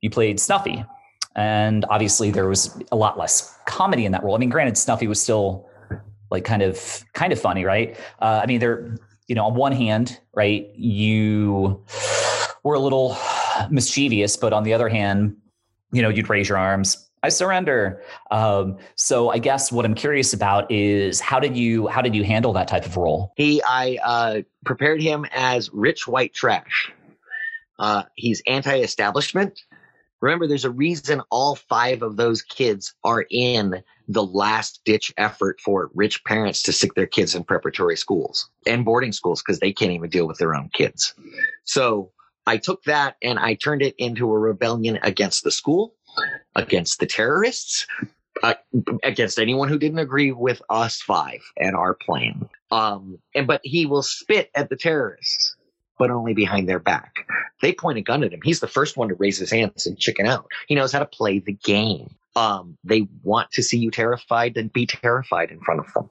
[0.00, 0.84] You played Snuffy,
[1.34, 4.34] and obviously there was a lot less comedy in that role.
[4.34, 5.68] I mean, granted, Snuffy was still
[6.30, 7.96] like kind of kind of funny, right?
[8.20, 8.96] Uh, I mean, there,
[9.28, 11.84] you know, on one hand, right, you
[12.62, 13.16] were a little
[13.70, 15.36] mischievous, but on the other hand,
[15.92, 18.00] you know, you'd raise your arms, I surrender.
[18.30, 22.22] Um, so I guess what I'm curious about is how did you how did you
[22.22, 23.32] handle that type of role?
[23.36, 26.92] He I uh, prepared him as rich white trash.
[27.80, 29.60] Uh, he's anti-establishment.
[30.20, 35.60] Remember, there's a reason all five of those kids are in the last ditch effort
[35.60, 39.72] for rich parents to stick their kids in preparatory schools and boarding schools because they
[39.72, 41.12] can't even deal with their own kids.
[41.64, 42.12] So
[42.46, 45.96] I took that and I turned it into a rebellion against the school
[46.54, 47.86] against the terrorists,
[48.42, 48.54] uh,
[49.02, 52.48] against anyone who didn't agree with us five and our plan.
[52.70, 55.56] Um, and but he will spit at the terrorists,
[55.98, 57.14] but only behind their back.
[57.62, 58.40] They point a gun at him.
[58.42, 60.50] He's the first one to raise his hands and chicken out.
[60.68, 62.14] He knows how to play the game.
[62.34, 66.10] Um, they want to see you terrified, then be terrified in front of them.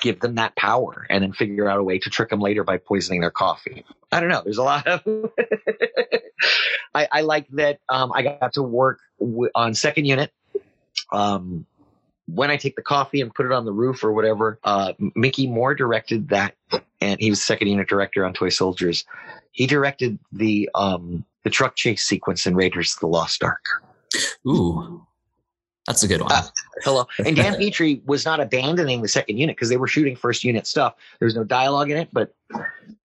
[0.00, 2.78] Give them that power and then figure out a way to trick them later by
[2.78, 3.84] poisoning their coffee.
[4.12, 4.42] I don't know.
[4.42, 5.02] There's a lot of.
[6.94, 10.32] I, I, like that um, I got to work w- on second unit.
[11.12, 11.66] Um,
[12.28, 15.46] when I take the coffee and put it on the roof or whatever, uh, Mickey
[15.46, 16.56] Moore directed that,
[17.00, 19.04] and he was second unit director on Toy Soldiers.
[19.52, 23.64] He directed the um, the truck chase sequence in Raiders of the Lost Ark.
[24.46, 25.06] Ooh,
[25.86, 26.32] that's a good one.
[26.32, 26.42] Uh,
[26.82, 27.06] hello.
[27.24, 30.66] And Dan Petrie was not abandoning the second unit because they were shooting first unit
[30.66, 30.94] stuff.
[31.20, 32.34] There was no dialogue in it, but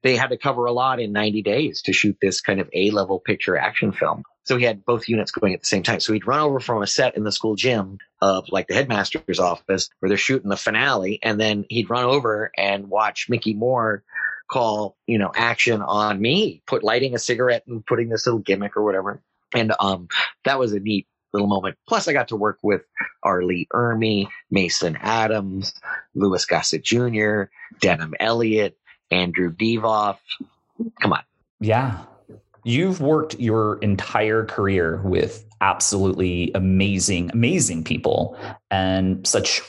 [0.01, 2.89] they had to cover a lot in 90 days to shoot this kind of A
[2.89, 4.23] level picture action film.
[4.43, 5.99] So he had both units going at the same time.
[5.99, 9.39] So he'd run over from a set in the school gym of like the headmaster's
[9.39, 11.19] office where they're shooting the finale.
[11.21, 14.03] And then he'd run over and watch Mickey Moore
[14.49, 18.75] call, you know, action on me, put lighting a cigarette and putting this little gimmick
[18.75, 19.21] or whatever.
[19.53, 20.07] And um,
[20.45, 21.77] that was a neat little moment.
[21.87, 22.81] Plus, I got to work with
[23.23, 23.43] R.
[23.43, 25.73] Lee Ermey, Mason Adams,
[26.15, 27.43] Louis Gossett Jr.,
[27.79, 28.77] Denholm Elliott,
[29.09, 30.17] Andrew Divoff.
[31.01, 31.23] Come on.
[31.59, 32.03] Yeah.
[32.63, 38.37] You've worked your entire career with absolutely amazing, amazing people
[38.69, 39.61] and such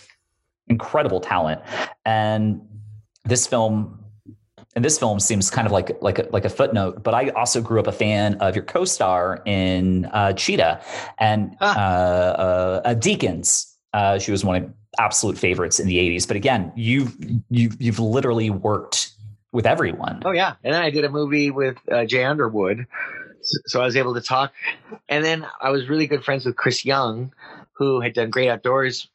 [0.69, 1.61] incredible talent.
[2.05, 2.61] And
[3.25, 3.99] this film
[4.75, 7.61] and this film seems kind of like like a, like a footnote, but I also
[7.61, 10.83] grew up a fan of your co-star in uh, Cheetah
[11.19, 11.79] and ah.
[11.79, 13.71] uh, uh, Deakins.
[13.93, 16.27] Uh, she was one of absolute favorites in the '80s.
[16.27, 17.15] But again, you've
[17.51, 19.12] you've you've literally worked
[19.53, 20.23] with everyone.
[20.25, 22.87] Oh yeah, and then I did a movie with uh, Jay Underwood,
[23.67, 24.53] so I was able to talk.
[25.09, 27.33] And then I was really good friends with Chris Young,
[27.75, 29.09] who had done Great Outdoors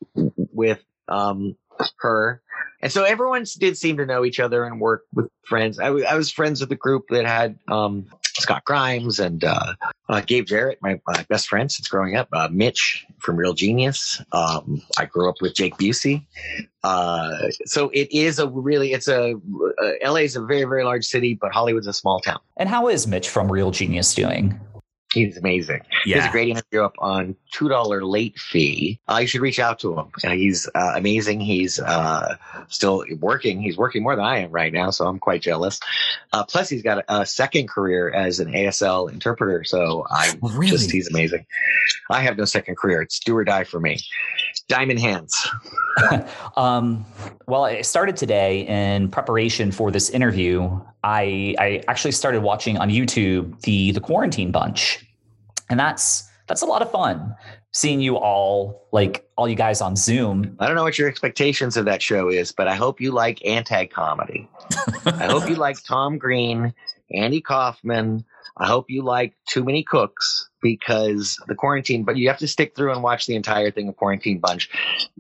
[0.53, 1.55] with um,
[1.97, 2.41] her
[2.81, 5.79] and so everyone did seem to know each other and work with friends.
[5.79, 9.73] I, w- I was friends with the group that had um, Scott Grimes and uh,
[10.07, 12.27] uh, Gabe Jarrett, my, my, best friend since growing up.
[12.31, 14.21] Uh, Mitch from Real Genius.
[14.31, 16.27] Um, I grew up with Jake Busey.
[16.87, 21.05] Uh, so it is a really, it's a, uh, LA is a very, very large
[21.05, 22.39] city, but Hollywood's a small town.
[22.55, 24.57] And how is Mitch from Real Genius doing?
[25.13, 25.81] He's amazing.
[26.05, 26.17] Yeah.
[26.17, 28.99] He's a great interview up on two dollar late fee.
[29.07, 30.07] Uh, you should reach out to him.
[30.23, 31.39] Uh, he's uh, amazing.
[31.39, 32.35] He's uh,
[32.67, 33.61] still working.
[33.61, 35.79] He's working more than I am right now, so I'm quite jealous.
[36.33, 39.63] Uh, plus, he's got a, a, second career as an ASL interpreter.
[39.63, 40.67] So I really?
[40.67, 41.45] just he's amazing.
[42.09, 43.01] I have no second career.
[43.01, 43.99] It's do or die for me.
[44.67, 45.33] Diamond hands.
[46.57, 47.05] um,
[47.47, 50.79] well, I started today in preparation for this interview.
[51.03, 55.06] I I actually started watching on YouTube the the Quarantine Bunch,
[55.69, 57.35] and that's that's a lot of fun
[57.71, 60.55] seeing you all like all you guys on Zoom.
[60.59, 63.45] I don't know what your expectations of that show is, but I hope you like
[63.45, 64.49] anti comedy.
[65.05, 66.73] I hope you like Tom Green,
[67.13, 68.25] Andy Kaufman,
[68.57, 72.75] I hope you like Too Many Cooks because the quarantine, but you have to stick
[72.75, 74.69] through and watch the entire thing of Quarantine Bunch.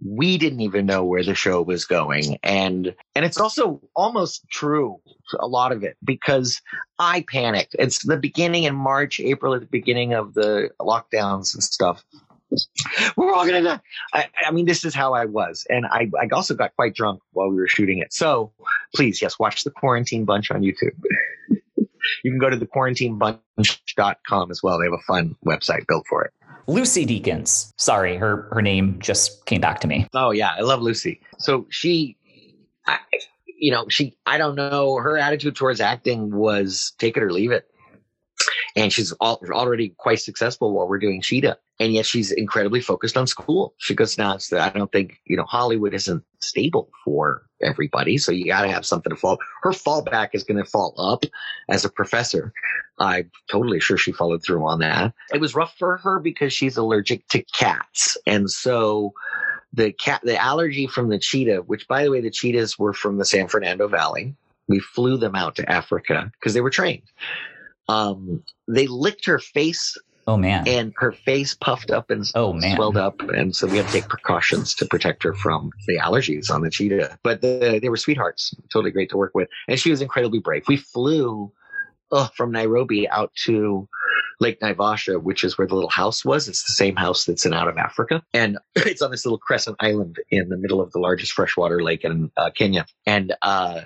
[0.05, 2.37] We didn't even know where the show was going.
[2.43, 4.99] And and it's also almost true,
[5.39, 6.61] a lot of it, because
[6.99, 7.77] I panicked.
[7.79, 12.03] It's the beginning in March, April at the beginning of the lockdowns and stuff.
[13.15, 13.79] we're all gonna die.
[14.13, 17.21] I, I, mean, this is how I was, and I, I also got quite drunk
[17.31, 18.11] while we were shooting it.
[18.11, 18.51] So
[18.93, 20.95] please, yes, watch the Quarantine Bunch on YouTube.
[22.23, 24.79] you can go to the quarantinebunch.com as well.
[24.79, 26.31] They have a fun website built for it.
[26.67, 27.71] Lucy Deakins.
[27.77, 30.07] Sorry, her her name just came back to me.
[30.13, 31.21] Oh yeah, I love Lucy.
[31.39, 32.17] So she,
[32.85, 32.99] I,
[33.57, 37.51] you know, she I don't know her attitude towards acting was take it or leave
[37.51, 37.69] it
[38.77, 41.57] and she's all, already quite successful while we're doing Cheetah.
[41.79, 43.73] And yet she's incredibly focused on school.
[43.77, 48.19] She goes, now I don't think, you know, Hollywood isn't stable for everybody.
[48.19, 49.39] So you got to have something to fall.
[49.63, 51.23] Her fallback is going to fall up
[51.69, 52.53] as a professor.
[52.99, 55.11] I'm totally sure she followed through on that.
[55.33, 58.15] It was rough for her because she's allergic to cats.
[58.27, 59.13] And so
[59.73, 63.17] the cat, the allergy from the cheetah, which by the way, the cheetahs were from
[63.17, 64.35] the San Fernando Valley.
[64.67, 67.03] We flew them out to Africa because they were trained
[67.87, 69.97] um, they licked her face.
[70.29, 70.67] Oh man!
[70.67, 73.93] And her face puffed up and oh man, swelled up, and so we had to
[73.93, 77.17] take precautions to protect her from the allergies on the cheetah.
[77.23, 80.63] But the, they were sweethearts, totally great to work with, and she was incredibly brave.
[80.67, 81.53] We flew
[82.11, 83.87] uh, from Nairobi out to
[84.39, 86.47] Lake Naivasha, which is where the little house was.
[86.47, 88.23] It's the same house that's in Out of Africa.
[88.33, 92.03] And it's on this little crescent island in the middle of the largest freshwater lake
[92.03, 92.85] in uh, Kenya.
[93.05, 93.81] And uh,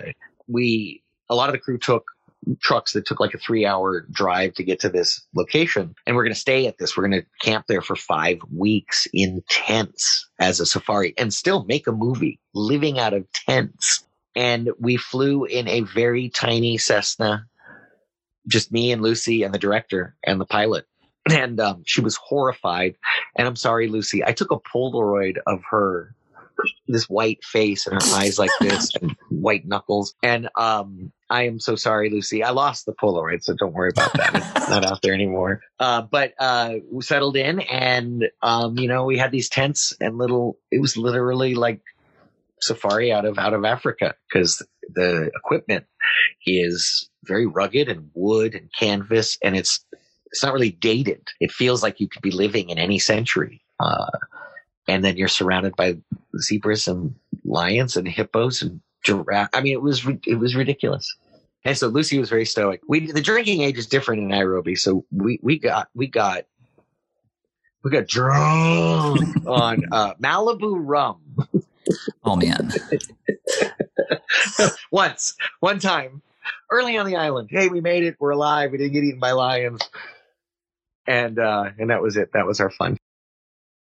[0.46, 2.04] we, a lot of the crew took
[2.60, 5.94] trucks that took like a three hour drive to get to this location.
[6.06, 6.96] And we're going to stay at this.
[6.96, 11.64] We're going to camp there for five weeks in tents as a safari and still
[11.64, 14.04] make a movie living out of tents.
[14.34, 17.46] And we flew in a very tiny Cessna,
[18.48, 20.86] just me and Lucy and the director and the pilot.
[21.30, 22.96] And um, she was horrified.
[23.36, 26.16] And I'm sorry, Lucy, I took a Polaroid of her
[26.88, 30.14] this white face and her eyes like this and white knuckles.
[30.22, 32.42] And um, I am so sorry, Lucy.
[32.42, 34.34] I lost the Polaroid, so don't worry about that.
[34.56, 35.60] it's not out there anymore.
[35.78, 40.18] Uh, but uh, we settled in, and um, you know, we had these tents and
[40.18, 40.58] little.
[40.70, 41.80] It was literally like
[42.60, 44.64] safari out of out of Africa because
[44.94, 45.86] the equipment
[46.46, 49.84] is very rugged and wood and canvas, and it's
[50.26, 51.28] it's not really dated.
[51.40, 53.62] It feels like you could be living in any century.
[53.78, 54.06] Uh,
[54.88, 55.96] and then you're surrounded by
[56.38, 57.14] zebras and
[57.44, 59.50] lions and hippos and giraffe.
[59.52, 61.14] I mean, it was it was ridiculous.
[61.64, 62.80] And so Lucy was very stoic.
[62.88, 66.44] We the drinking age is different in Nairobi, so we we got we got
[67.84, 71.20] we got drunk on uh, Malibu rum.
[72.24, 72.72] Oh man!
[74.90, 76.22] Once, one time,
[76.70, 77.48] early on the island.
[77.50, 78.16] Hey, we made it.
[78.18, 78.72] We're alive.
[78.72, 79.82] We didn't get eaten by lions,
[81.06, 82.30] and uh, and that was it.
[82.32, 82.96] That was our fun.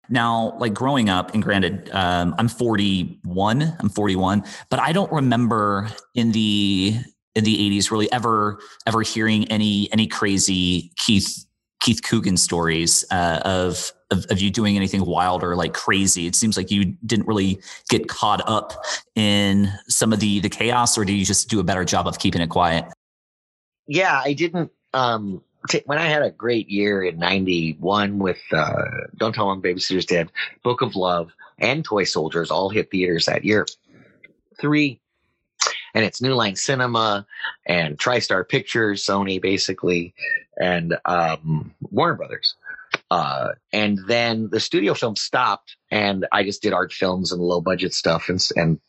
[0.08, 3.76] Now, like growing up, and granted, um, I'm 41.
[3.78, 6.96] I'm 41, but I don't remember in the
[7.34, 11.46] in the 80s really ever ever hearing any any crazy Keith
[11.80, 16.26] Keith Coogan stories uh, of, of, of you doing anything wild or like crazy.
[16.26, 20.96] It seems like you didn't really get caught up in some of the the chaos,
[20.96, 22.86] or did you just do a better job of keeping it quiet?
[23.86, 24.72] Yeah, I didn't.
[24.94, 25.42] Um,
[25.86, 28.84] when I had a great year in '91 with uh,
[29.16, 30.30] "Don't Tell Mom Babysitter's Dead,"
[30.62, 33.66] "Book of Love," and "Toy Soldiers" all hit theaters that year.
[34.60, 35.00] Three,
[35.94, 37.26] and it's New Line Cinema
[37.66, 40.14] and TriStar Pictures, Sony basically,
[40.60, 42.54] and um, Warner Brothers.
[43.10, 47.60] Uh, and then the studio film stopped, and I just did art films and low
[47.60, 48.80] budget stuff, and and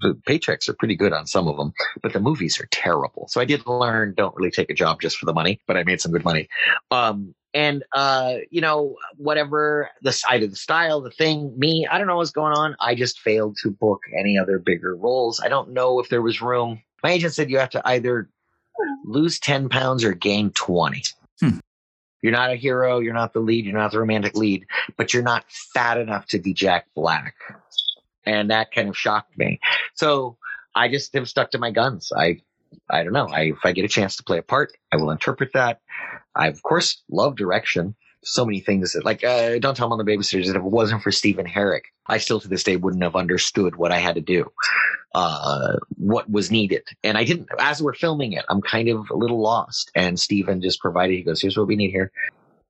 [0.00, 1.72] the paychecks are pretty good on some of them,
[2.02, 3.26] but the movies are terrible.
[3.28, 5.84] So I did learn don't really take a job just for the money, but I
[5.84, 6.48] made some good money.
[6.90, 11.98] Um, and uh, you know, whatever the side of the style, the thing, me, I
[11.98, 12.76] don't know what's going on.
[12.80, 15.40] I just failed to book any other bigger roles.
[15.40, 16.82] I don't know if there was room.
[17.02, 18.28] My agent said you have to either
[19.04, 21.02] lose 10 pounds or gain 20.
[21.40, 21.58] Hmm.
[22.22, 24.64] You're not a hero, you're not the lead, you're not the romantic lead,
[24.96, 25.44] but you're not
[25.74, 27.34] fat enough to be Jack Black
[28.24, 29.60] and that kind of shocked me.
[29.94, 30.36] So
[30.74, 32.12] I just have stuck to my guns.
[32.16, 32.40] I
[32.88, 33.28] I don't know.
[33.28, 35.80] I if I get a chance to play a part, I will interpret that.
[36.34, 37.94] I of course love direction.
[38.24, 40.62] So many things that like uh, don't tell them on the babysitters that if it
[40.62, 44.14] wasn't for Stephen Herek, I still to this day wouldn't have understood what I had
[44.14, 44.52] to do,
[45.12, 47.48] uh, what was needed, and I didn't.
[47.58, 49.90] As we're filming it, I'm kind of a little lost.
[49.96, 51.14] And Stephen just provided.
[51.16, 52.12] He goes, "Here's what we need here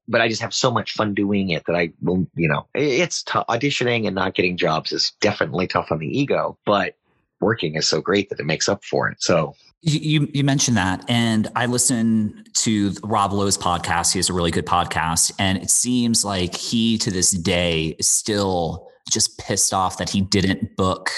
[0.09, 3.23] but I just have so much fun doing it that I will, you know, it's
[3.23, 3.47] tough.
[3.49, 6.97] Auditioning and not getting jobs is definitely tough on the ego, but
[7.41, 9.23] working is so great that it makes up for it.
[9.23, 14.12] So you you mentioned that, and I listen to Rob Lowe's podcast.
[14.12, 18.09] He has a really good podcast, and it seems like he to this day is
[18.09, 21.11] still just pissed off that he didn't book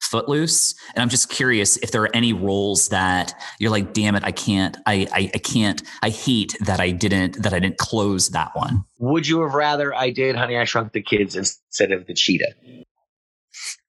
[0.00, 4.22] Footloose, and I'm just curious if there are any roles that you're like, damn it,
[4.24, 8.28] I can't, I, I, I can't, I hate that I didn't that I didn't close
[8.30, 8.84] that one.
[8.98, 12.54] Would you have rather I did Honey I Shrunk the Kids instead of the cheetah?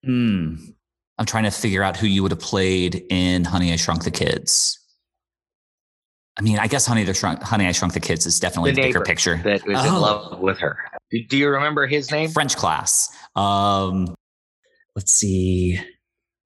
[0.04, 0.56] Hmm.
[1.20, 4.12] I'm trying to figure out who you would have played in Honey I Shrunk the
[4.12, 4.80] Kids.
[6.38, 8.82] I mean, I guess Honey, the Shrunk, Honey I Shrunk the Kids is definitely the,
[8.82, 9.38] the bigger picture.
[9.44, 9.88] That was oh.
[9.88, 10.78] in love with her.
[11.10, 12.30] Do, do, you remember his name?
[12.30, 13.10] French class.
[13.36, 14.14] Um,
[14.96, 15.80] let's see.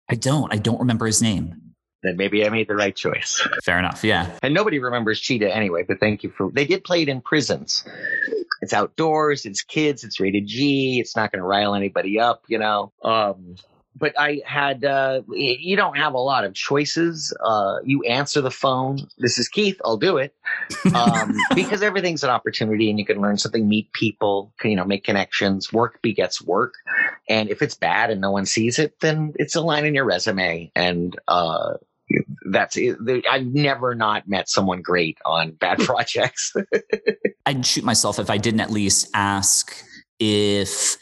[0.08, 0.52] I don't.
[0.52, 1.54] I don't remember his name.
[2.02, 3.46] Then maybe I made the right choice.
[3.64, 4.04] Fair enough.
[4.04, 4.30] Yeah.
[4.42, 5.82] And nobody remembers Cheetah anyway.
[5.86, 6.50] But thank you for.
[6.50, 7.84] They did play it in prisons.
[8.60, 9.44] It's outdoors.
[9.44, 10.04] It's kids.
[10.04, 10.98] It's rated G.
[11.00, 12.44] It's not going to rile anybody up.
[12.48, 12.92] You know.
[13.02, 13.56] Um,
[13.98, 17.36] but I had uh, you don't have a lot of choices.
[17.44, 19.08] Uh, you answer the phone.
[19.18, 19.80] This is Keith.
[19.84, 20.34] I'll do it
[20.94, 25.04] um, because everything's an opportunity, and you can learn something, meet people, you know, make
[25.04, 25.72] connections.
[25.72, 26.74] Work begets work,
[27.28, 30.04] and if it's bad and no one sees it, then it's a line in your
[30.04, 31.74] resume, and uh,
[32.50, 32.96] that's it.
[33.30, 36.54] I've never not met someone great on bad projects.
[37.46, 39.74] I'd shoot myself if I didn't at least ask
[40.18, 40.96] if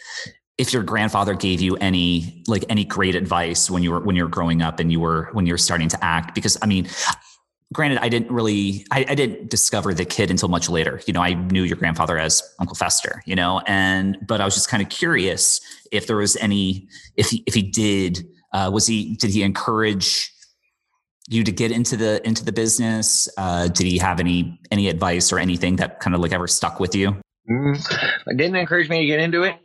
[0.58, 4.22] if your grandfather gave you any like any great advice when you were when you
[4.22, 6.34] were growing up and you were when you were starting to act?
[6.34, 6.88] Because i mean
[7.72, 11.00] granted i didn't really I, I, didn't discover the kid until much later.
[11.06, 13.60] You know i knew your grandfather as uncle fester you know?
[13.66, 15.60] And but i was just kind of curious
[15.92, 20.32] if there was any if he if he did uh, was he did he encourage
[21.28, 23.28] you to get into the into the business?
[23.36, 26.80] Uh, did he have any any advice or anything that kind of like ever stuck
[26.80, 29.56] with you Mm, didn't encourage me to get into it.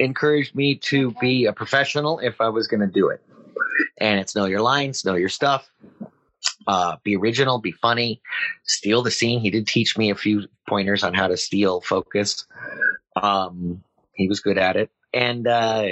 [0.00, 3.22] Encouraged me to be a professional if I was going to do it.
[4.00, 5.70] And it's know your lines, know your stuff,
[6.66, 8.20] uh, be original, be funny,
[8.64, 9.40] steal the scene.
[9.40, 12.46] He did teach me a few pointers on how to steal focus.
[13.20, 13.82] Um,
[14.14, 15.88] he was good at it, and uh,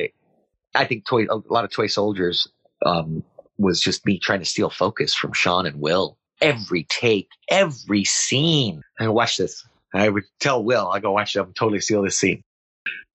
[0.75, 2.49] I think toy a lot of toy soldiers
[2.85, 3.25] um,
[3.59, 6.17] was just me trying to steal focus from Sean and Will.
[6.41, 8.83] Every take, every scene.
[8.99, 9.67] And watch this.
[9.95, 11.41] I would tell Will, I go watch it.
[11.41, 12.43] I'll totally steal this scene.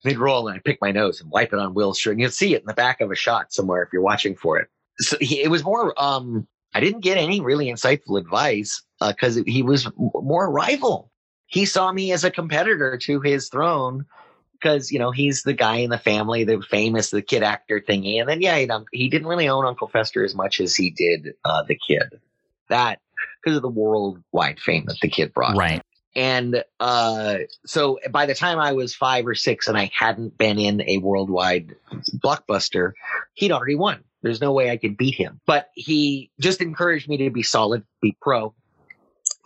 [0.04, 2.12] They'd roll and I'd pick my nose and wipe it on Will's shirt.
[2.12, 4.58] And you'd see it in the back of a shot somewhere if you're watching for
[4.58, 4.68] it.
[4.98, 9.42] So he, it was more, um, I didn't get any really insightful advice because uh,
[9.46, 11.10] he was more a rival.
[11.46, 14.06] He saw me as a competitor to his throne
[14.54, 18.20] because, you know, he's the guy in the family, the famous, the kid actor thingy.
[18.20, 21.34] And then, yeah, he, he didn't really own Uncle Fester as much as he did
[21.44, 22.20] uh, the kid.
[22.68, 23.00] That
[23.42, 25.56] because of the worldwide fame that the kid brought.
[25.56, 25.82] Right.
[26.14, 30.58] And uh, so by the time I was five or six and I hadn't been
[30.58, 31.76] in a worldwide
[32.16, 32.92] blockbuster,
[33.34, 34.04] he'd already won.
[34.22, 35.40] There's no way I could beat him.
[35.46, 38.54] But he just encouraged me to be solid, be pro,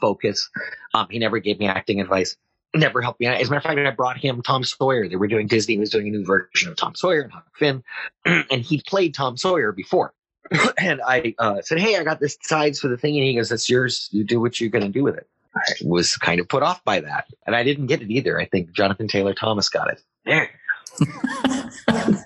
[0.00, 0.50] focus.
[0.92, 2.36] Um, he never gave me acting advice.
[2.74, 3.26] Never helped me.
[3.26, 3.40] Out.
[3.40, 5.08] As a matter of fact, I brought him Tom Sawyer.
[5.08, 7.82] They were doing Disney was doing a new version of Tom Sawyer and Huck Finn,
[8.24, 10.12] and he played Tom Sawyer before.
[10.78, 13.48] and I uh, said, "Hey, I got this sides for the thing," and he goes,
[13.48, 14.08] "That's yours.
[14.12, 15.26] You do what you're going to do with it."
[15.56, 17.26] I was kind of put off by that.
[17.46, 18.38] And I didn't get it either.
[18.40, 20.02] I think Jonathan Taylor Thomas got it.
[20.24, 20.50] There.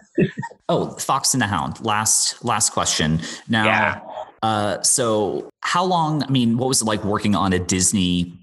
[0.68, 1.84] oh, Fox and the Hound.
[1.84, 3.20] Last last question.
[3.48, 4.00] Now yeah.
[4.42, 8.38] uh so how long, I mean, what was it like working on a Disney,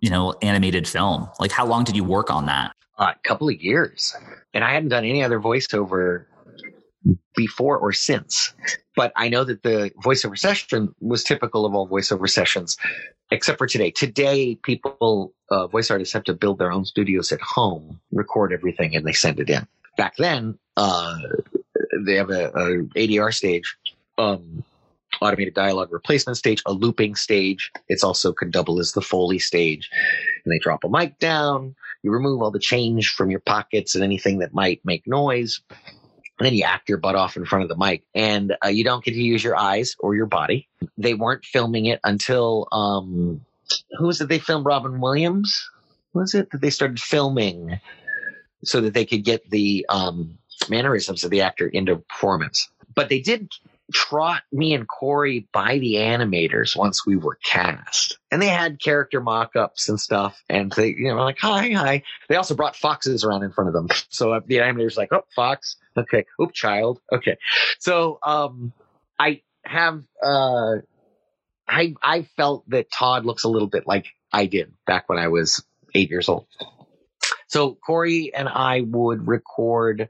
[0.00, 1.28] you know, animated film?
[1.40, 2.72] Like how long did you work on that?
[2.98, 4.14] Uh, a couple of years.
[4.54, 6.24] And I hadn't done any other voiceover
[7.34, 8.54] before or since.
[8.94, 12.78] But I know that the voiceover session was typical of all voiceover sessions
[13.30, 13.90] except for today.
[13.90, 18.94] Today, people, uh, voice artists have to build their own studios at home, record everything,
[18.94, 19.66] and they send it in.
[19.96, 21.18] Back then, uh,
[22.04, 23.76] they have a, a ADR stage,
[24.18, 24.62] um,
[25.20, 27.70] automated dialogue replacement stage, a looping stage.
[27.88, 29.88] It's also can double as the Foley stage.
[30.44, 31.74] And they drop a mic down.
[32.02, 35.60] You remove all the change from your pockets and anything that might make noise.
[36.38, 38.84] And then you act your butt off in front of the mic, and uh, you
[38.84, 40.68] don't get to use your eyes or your body.
[40.98, 43.40] They weren't filming it until um,
[43.98, 44.28] who was it?
[44.28, 45.70] They filmed Robin Williams.
[46.12, 47.80] Was it that they started filming
[48.64, 52.68] so that they could get the um, mannerisms of the actor into performance?
[52.94, 53.50] But they did
[53.92, 58.18] trot me and Corey by the animators once we were cast.
[58.30, 60.42] And they had character mock ups and stuff.
[60.48, 62.02] And they, you know, like, hi, hi.
[62.28, 63.88] They also brought foxes around in front of them.
[64.08, 65.76] So the animators like, oh, fox.
[65.96, 66.24] Okay.
[66.40, 67.00] Oop, child.
[67.12, 67.36] Okay.
[67.78, 68.72] So um,
[69.18, 70.76] I have, uh,
[71.68, 75.28] I, I felt that Todd looks a little bit like I did back when I
[75.28, 75.62] was
[75.94, 76.46] eight years old.
[77.48, 80.08] So Corey and I would record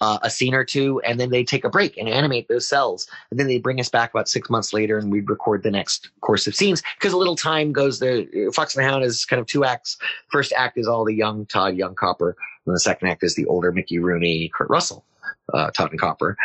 [0.00, 3.08] uh, a scene or two, and then they take a break and animate those cells,
[3.30, 6.10] and then they bring us back about six months later, and we'd record the next
[6.20, 7.98] course of scenes because a little time goes.
[7.98, 9.96] The Fox and the Hound is kind of two acts.
[10.30, 12.36] First act is all the young Todd, young Copper,
[12.66, 15.04] and the second act is the older Mickey Rooney, Kurt Russell,
[15.52, 16.36] uh, Todd and Copper.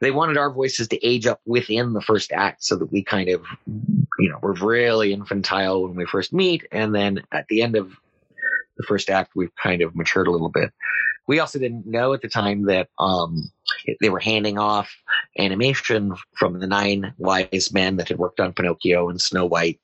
[0.00, 3.28] they wanted our voices to age up within the first act so that we kind
[3.28, 3.44] of,
[4.18, 6.66] you know, we're really infantile when we first meet.
[6.72, 7.92] And then at the end of
[8.80, 10.72] the first act, we've kind of matured a little bit.
[11.26, 13.50] We also didn't know at the time that um,
[14.00, 14.90] they were handing off
[15.38, 19.78] animation from the nine wise men that had worked on Pinocchio and Snow White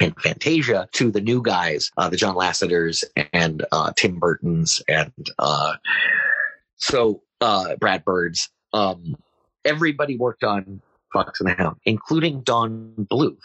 [0.00, 3.02] and Fantasia to the new guys, uh, the John Lasseters
[3.32, 5.74] and uh, Tim Burtons and uh,
[6.76, 8.48] so uh, Brad Birds.
[8.72, 9.16] Um,
[9.64, 10.80] everybody worked on
[11.12, 13.36] Fox and the Hound, including Don Bluth,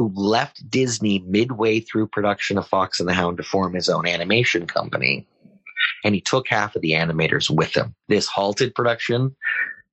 [0.00, 4.06] who left Disney midway through production of Fox and the Hound to form his own
[4.06, 5.28] animation company.
[6.02, 7.94] And he took half of the animators with him.
[8.08, 9.36] This halted production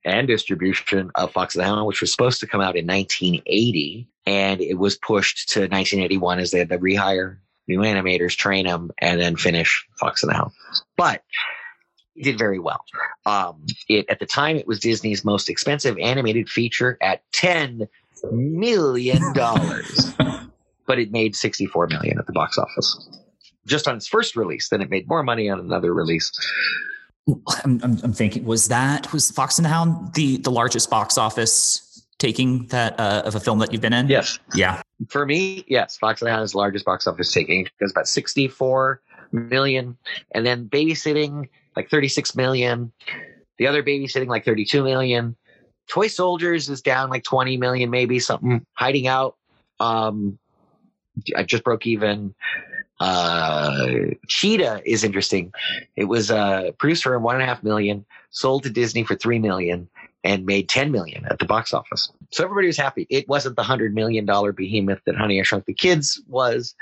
[0.05, 4.07] and distribution of Fox and the Hound, which was supposed to come out in 1980,
[4.25, 8.91] and it was pushed to 1981 as they had to rehire new animators, train them,
[8.99, 10.53] and then finish Fox and the Hound.
[10.95, 11.21] But
[12.15, 12.85] it did very well.
[13.25, 17.89] Um, it at the time it was Disney's most expensive animated feature at 10
[18.31, 20.13] million dollars,
[20.87, 23.09] but it made 64 million at the box office
[23.67, 24.69] just on its first release.
[24.69, 26.31] Then it made more money on another release.
[27.27, 31.17] I'm, I'm, I'm, thinking was that was Fox and the Hound the the largest box
[31.17, 34.07] office taking that uh, of a film that you've been in?
[34.07, 34.39] Yes.
[34.55, 34.81] Yeah.
[35.09, 37.65] For me, yes, Fox and the Hound is the largest box office taking.
[37.65, 39.01] It goes about 64
[39.31, 39.97] million,
[40.33, 42.91] and then babysitting like 36 million.
[43.57, 45.35] The other babysitting like 32 million.
[45.87, 48.65] Toy Soldiers is down like 20 million, maybe something.
[48.73, 49.35] Hiding Out,
[49.79, 50.37] um,
[51.35, 52.33] I just broke even.
[52.99, 53.87] Uh,
[54.27, 55.53] Cheetah is interesting.
[55.95, 59.39] It was uh, produced for one and a half million, sold to Disney for three
[59.39, 59.87] million,
[60.23, 62.11] and made 10 million at the box office.
[62.31, 63.05] So everybody was happy.
[63.09, 66.75] It wasn't the hundred million dollar behemoth that Honey I Shrunk the Kids was,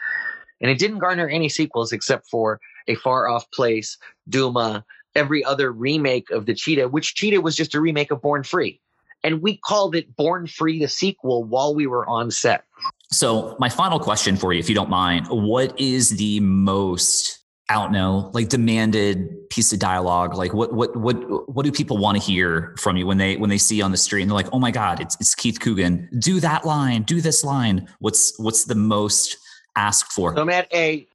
[0.61, 3.97] and it didn't garner any sequels except for A Far Off Place,
[4.29, 4.85] Duma,
[5.15, 8.79] every other remake of the Cheetah, which Cheetah was just a remake of Born Free.
[9.25, 12.63] And we called it Born Free the sequel while we were on set.
[13.11, 17.73] So, my final question for you, if you don't mind, what is the most I
[17.73, 20.35] don't know, like demanded piece of dialogue?
[20.35, 21.15] Like what what what
[21.49, 23.89] what do people want to hear from you when they when they see you on
[23.89, 26.07] the street and they're like, oh my God, it's it's Keith Coogan.
[26.19, 27.87] Do that line, do this line.
[27.99, 29.37] What's what's the most
[29.75, 30.35] asked for?
[30.35, 31.07] So I'm at a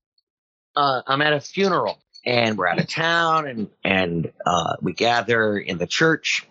[0.74, 5.56] uh, I'm at a funeral and we're out of town and and uh, we gather
[5.56, 6.48] in the church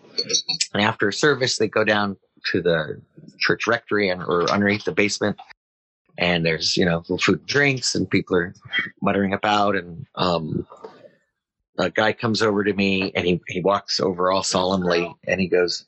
[0.72, 2.16] and after service they go down
[2.46, 3.00] to the
[3.38, 5.38] church rectory and or underneath the basement.
[6.18, 8.54] And there's you know food and drinks and people are
[9.00, 9.76] muttering about.
[9.76, 10.66] And um,
[11.78, 15.48] a guy comes over to me and he, he walks over all solemnly and he
[15.48, 15.84] goes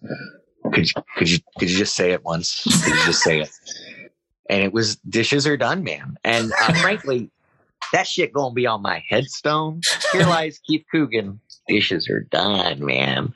[0.73, 2.63] could you could you could you just say it once?
[2.85, 3.51] Could you just say it?
[4.49, 7.31] And it was dishes are done man and uh, frankly
[7.93, 9.83] that shit gonna be on my headstone.
[10.13, 11.41] Here lies keith coogan.
[11.69, 13.35] Dishes are done man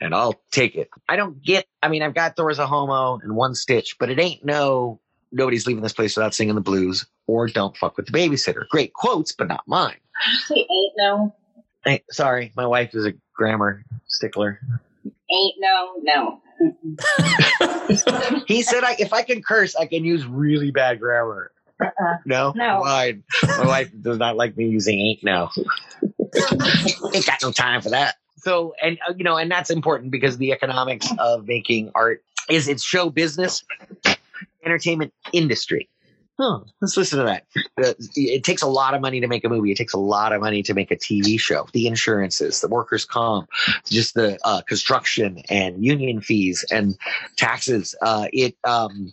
[0.00, 3.34] and i'll take it i don't get i mean i've got thor's a homo and
[3.34, 5.00] one stitch but it ain't no
[5.32, 8.66] nobody's leaving this place without singing the blues or don't fuck with the babysitter.
[8.68, 9.96] Great quotes, but not mine.
[10.46, 11.34] say ain't no.
[11.84, 14.60] Hey, sorry, my wife is a grammar stickler.
[15.04, 16.40] Ain't no, no.
[18.46, 21.52] he said I, if I can curse, I can use really bad grammar.
[21.82, 22.16] Uh-uh.
[22.26, 22.82] No, no.
[22.84, 23.22] Fine.
[23.42, 25.48] My wife does not like me using ain't no.
[27.14, 28.16] Ain't got no time for that.
[28.42, 32.68] So, and uh, you know, and that's important because the economics of making art is
[32.68, 33.64] it's show business
[34.64, 35.88] entertainment industry.
[36.38, 37.44] Huh, let's listen to that.
[38.16, 39.72] It takes a lot of money to make a movie.
[39.72, 41.66] It takes a lot of money to make a TV show.
[41.74, 43.50] The insurances, the workers' comp,
[43.84, 46.96] just the uh, construction and union fees and
[47.36, 47.94] taxes.
[48.00, 49.12] Uh, it um,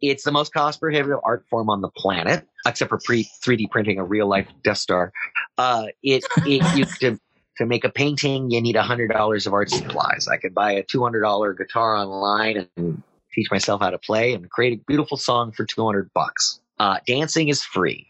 [0.00, 3.98] it's the most cost prohibitive art form on the planet, except for pre 3D printing
[3.98, 5.12] a real life Death Star.
[5.58, 7.20] Uh, it it you to
[7.58, 10.26] to make a painting, you need a hundred dollars of art supplies.
[10.28, 13.02] I could buy a two hundred dollar guitar online and
[13.38, 16.60] teach myself how to play and create a beautiful song for 200 bucks.
[16.78, 18.06] Uh, dancing is free,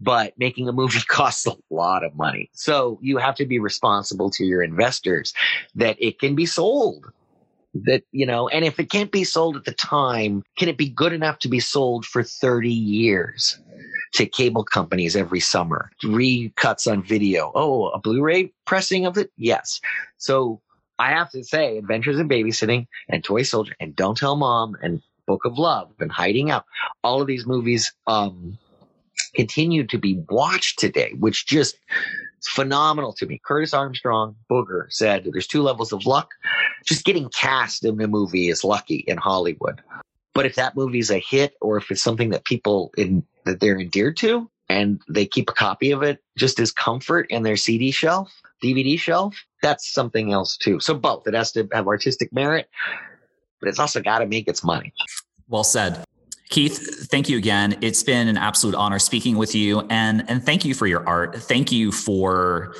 [0.00, 2.50] but making a movie costs a lot of money.
[2.52, 5.34] So you have to be responsible to your investors
[5.74, 7.06] that it can be sold.
[7.74, 10.88] That, you know, and if it can't be sold at the time, can it be
[10.88, 13.58] good enough to be sold for 30 years?
[14.16, 15.90] To cable companies every summer.
[16.02, 17.52] Recuts on video.
[17.54, 19.30] Oh, a Blu-ray pressing of it?
[19.36, 19.80] Yes.
[20.16, 20.60] So
[20.98, 25.02] I have to say, Adventures in Babysitting and Toy Soldier and Don't Tell Mom and
[25.26, 26.64] Book of Love and Hiding Out,
[27.04, 28.56] all of these movies um,
[29.34, 31.76] continue to be watched today, which just
[32.42, 33.40] phenomenal to me.
[33.44, 36.30] Curtis Armstrong, Booger, said there's two levels of luck.
[36.86, 39.82] Just getting cast in a movie is lucky in Hollywood.
[40.36, 43.80] But if that movie's a hit or if it's something that people in, that they're
[43.80, 47.90] endeared to and they keep a copy of it just as comfort in their CD
[47.90, 48.30] shelf,
[48.62, 50.78] DVD shelf, that's something else too.
[50.78, 51.26] So both.
[51.26, 52.68] It has to have artistic merit,
[53.60, 54.92] but it's also got to make its money.
[55.48, 56.04] Well said.
[56.50, 57.78] Keith, thank you again.
[57.80, 61.34] It's been an absolute honor speaking with you, and and thank you for your art.
[61.36, 62.74] Thank you for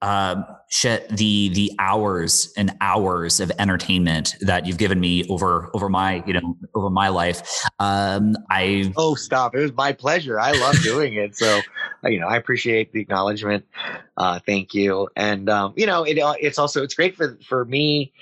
[0.00, 0.42] uh,
[0.72, 6.24] shit the the hours and hours of entertainment that you've given me over over my
[6.26, 7.42] you know over my life.
[7.78, 9.54] Um, I oh stop!
[9.54, 10.40] It was my pleasure.
[10.40, 11.36] I love doing it.
[11.36, 11.60] So
[12.04, 13.66] you know I appreciate the acknowledgement.
[14.16, 18.12] Uh, thank you, and um, you know it, it's also it's great for for me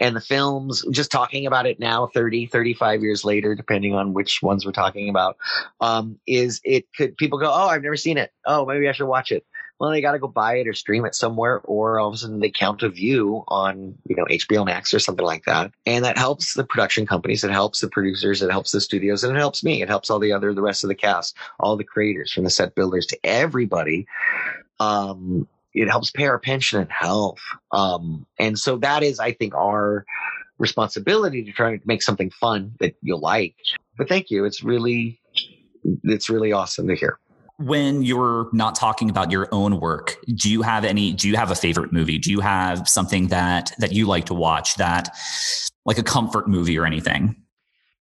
[0.00, 4.42] and the films just talking about it now 30 35 years later depending on which
[4.42, 5.36] ones we're talking about
[5.80, 9.06] um, is it could people go oh i've never seen it oh maybe i should
[9.06, 9.44] watch it
[9.82, 12.16] well they got to go buy it or stream it somewhere or all of a
[12.16, 16.04] sudden they count a view on you know hbo max or something like that and
[16.04, 19.40] that helps the production companies it helps the producers it helps the studios and it
[19.40, 22.32] helps me it helps all the other the rest of the cast all the creators
[22.32, 24.06] from the set builders to everybody
[24.80, 27.40] um, it helps pay our pension and health.
[27.70, 30.04] Um, and so that is, I think, our
[30.58, 33.56] responsibility to try to make something fun that you'll like.
[33.96, 34.44] But thank you.
[34.44, 35.20] It's really,
[36.04, 37.18] it's really awesome to hear.
[37.62, 41.12] When you're not talking about your own work, do you have any?
[41.12, 42.18] Do you have a favorite movie?
[42.18, 45.16] Do you have something that that you like to watch that,
[45.84, 47.36] like a comfort movie or anything?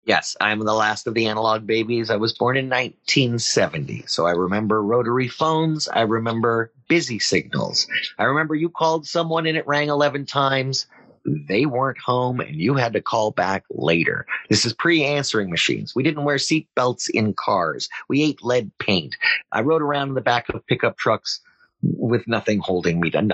[0.04, 2.10] Yes, I'm the last of the analog babies.
[2.10, 4.04] I was born in 1970.
[4.06, 5.88] So I remember rotary phones.
[5.88, 7.86] I remember busy signals.
[8.18, 10.86] I remember you called someone and it rang 11 times.
[11.24, 14.26] They weren't home and you had to call back later.
[14.48, 15.94] This is pre answering machines.
[15.94, 17.88] We didn't wear seat belts in cars.
[18.08, 19.16] We ate lead paint.
[19.52, 21.40] I rode around in the back of pickup trucks
[21.82, 23.32] with nothing holding me down.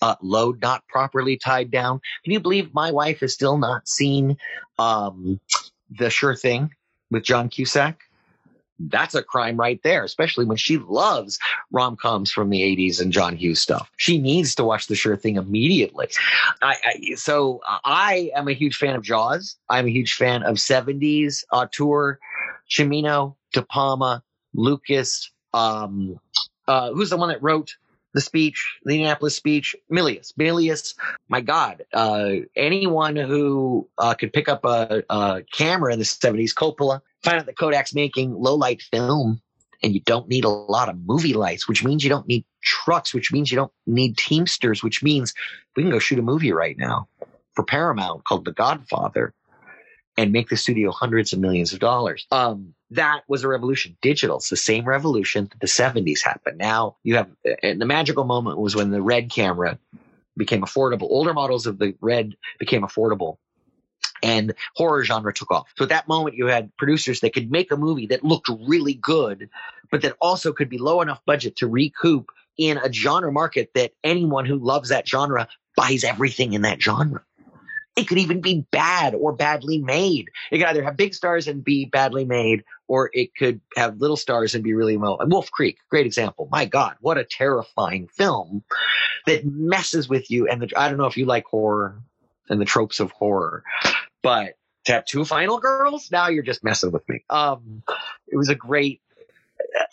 [0.00, 2.00] Uh, load not properly tied down.
[2.24, 4.38] Can you believe my wife has still not seen
[4.78, 5.40] um,
[5.90, 6.70] the Sure Thing
[7.10, 8.00] with John Cusack.
[8.88, 11.38] That's a crime right there, especially when she loves
[11.70, 13.90] rom coms from the 80s and John Hughes stuff.
[13.96, 16.08] She needs to watch The Sure Thing immediately.
[16.62, 19.56] I, I, so uh, I am a huge fan of Jaws.
[19.68, 22.18] I'm a huge fan of 70s auteur,
[22.70, 24.22] Cimino, De Palma,
[24.54, 25.30] Lucas.
[25.54, 26.18] Um,
[26.68, 27.76] uh, who's the one that wrote
[28.14, 30.94] the speech, the Indianapolis speech, Milius, Milius,
[31.28, 36.52] my God, uh, anyone who uh, could pick up a, a, camera in the 70s,
[36.54, 39.40] Coppola, find out that Kodak's making low light film
[39.82, 43.12] and you don't need a lot of movie lights, which means you don't need trucks,
[43.12, 45.34] which means you don't need Teamsters, which means
[45.76, 47.08] we can go shoot a movie right now
[47.54, 49.34] for Paramount called The Godfather
[50.16, 52.26] and make the studio hundreds of millions of dollars.
[52.30, 53.96] Um, that was a revolution.
[54.02, 56.58] Digital, it's the same revolution that the 70s happened.
[56.58, 57.30] Now you have,
[57.62, 59.78] and the magical moment was when the red camera
[60.36, 61.02] became affordable.
[61.02, 63.38] Older models of the red became affordable
[64.22, 65.68] and horror genre took off.
[65.76, 68.94] So at that moment, you had producers that could make a movie that looked really
[68.94, 69.48] good,
[69.90, 73.92] but that also could be low enough budget to recoup in a genre market that
[74.04, 77.22] anyone who loves that genre buys everything in that genre.
[77.94, 80.30] It could even be bad or badly made.
[80.50, 84.16] It could either have big stars and be badly made, or it could have little
[84.16, 85.18] stars and be really well.
[85.26, 86.48] Wolf Creek, great example.
[86.50, 88.64] My God, what a terrifying film
[89.26, 90.48] that messes with you.
[90.48, 92.00] And the, I don't know if you like horror
[92.48, 93.62] and the tropes of horror,
[94.22, 97.24] but to have two final girls, now you're just messing with me.
[97.28, 97.82] Um,
[98.26, 99.00] it was a great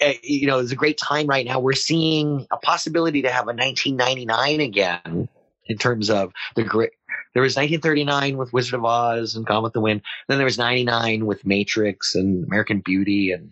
[0.02, 1.60] uh, uh you know, it's a great time right now.
[1.60, 5.30] We're seeing a possibility to have a 1999 again
[5.66, 6.92] in terms of the great
[7.34, 10.02] there was 1939 with Wizard of Oz and Gone with the Wind.
[10.28, 13.52] Then there was 99 with Matrix and American Beauty and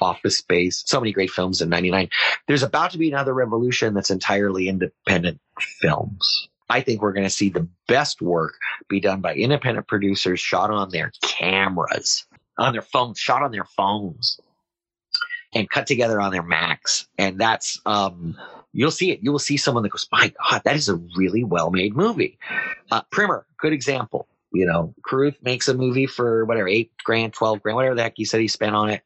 [0.00, 0.82] Office Space.
[0.86, 2.08] So many great films in 99.
[2.46, 6.48] There's about to be another revolution that's entirely independent films.
[6.70, 8.54] I think we're going to see the best work
[8.88, 12.26] be done by independent producers shot on their cameras,
[12.58, 14.40] on their phones, shot on their phones,
[15.54, 17.06] and cut together on their Macs.
[17.18, 18.36] And that's um,
[18.74, 19.20] you'll see it.
[19.22, 22.38] You will see someone that goes, my God, that is a really well made movie.
[22.90, 24.28] Uh, Primer, good example.
[24.52, 28.14] You know, Carruth makes a movie for whatever, eight grand, 12 grand, whatever the heck
[28.16, 29.02] he said he spent on it.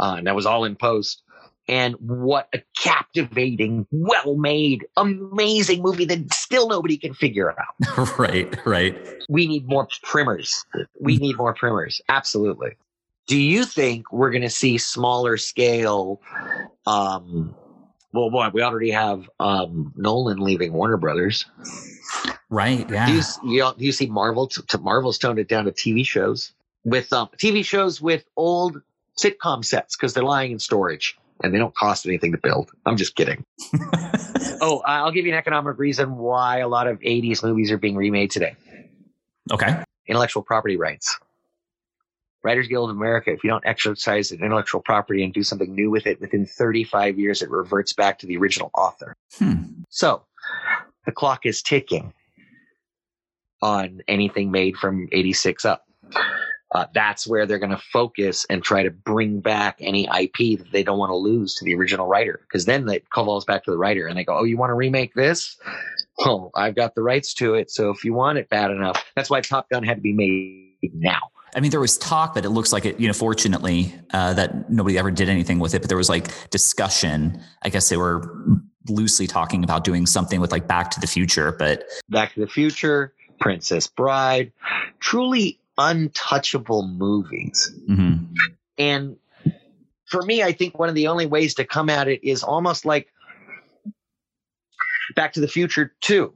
[0.00, 1.22] Uh, and that was all in post.
[1.68, 8.18] And what a captivating, well made, amazing movie that still nobody can figure out.
[8.18, 8.96] right, right.
[9.28, 10.64] We need more primers.
[10.98, 12.00] We need more primers.
[12.08, 12.76] Absolutely.
[13.26, 16.22] Do you think we're going to see smaller scale
[16.86, 17.54] um,
[18.12, 21.46] well, boy, we already have um, Nolan leaving Warner Brothers.
[22.50, 22.88] Right.
[22.88, 23.06] Yeah.
[23.06, 24.46] Do you, you, do you see Marvel?
[24.48, 26.52] To, to Marvel's toned it down to TV shows
[26.84, 28.80] with um, TV shows with old
[29.18, 32.70] sitcom sets because they're lying in storage and they don't cost anything to build.
[32.86, 33.44] I'm just kidding.
[34.60, 37.96] oh, I'll give you an economic reason why a lot of 80s movies are being
[37.96, 38.56] remade today.
[39.52, 39.82] Okay.
[40.06, 41.18] Intellectual property rights.
[42.48, 45.90] Writers Guild of America, if you don't exercise an intellectual property and do something new
[45.90, 49.14] with it within 35 years, it reverts back to the original author.
[49.38, 49.82] Hmm.
[49.90, 50.22] So
[51.04, 52.14] the clock is ticking
[53.60, 55.84] on anything made from 86 up.
[56.74, 60.72] Uh, that's where they're going to focus and try to bring back any IP that
[60.72, 62.40] they don't want to lose to the original writer.
[62.48, 64.74] Because then it falls back to the writer and they go, Oh, you want to
[64.74, 65.58] remake this?
[66.16, 67.70] Well, I've got the rights to it.
[67.70, 70.94] So if you want it bad enough, that's why Top Gun had to be made
[70.94, 71.30] now.
[71.54, 74.70] I mean, there was talk, but it looks like it, you know, fortunately, uh, that
[74.70, 75.80] nobody ever did anything with it.
[75.80, 77.40] But there was like discussion.
[77.62, 78.30] I guess they were
[78.88, 82.46] loosely talking about doing something with like Back to the Future, but Back to the
[82.46, 84.52] Future, Princess Bride,
[85.00, 87.72] truly untouchable movies.
[87.88, 88.26] mhm.
[88.76, 89.16] And
[90.06, 92.84] for me, I think one of the only ways to come at it is almost
[92.84, 93.08] like
[95.14, 96.32] Back to the Future 2,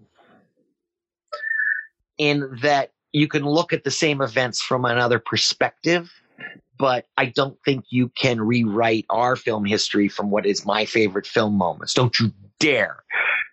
[2.19, 6.11] in that you can look at the same events from another perspective.
[6.79, 11.27] But I don't think you can rewrite our film history from what is my favorite
[11.27, 11.95] film moments.
[11.95, 13.05] Don't you dare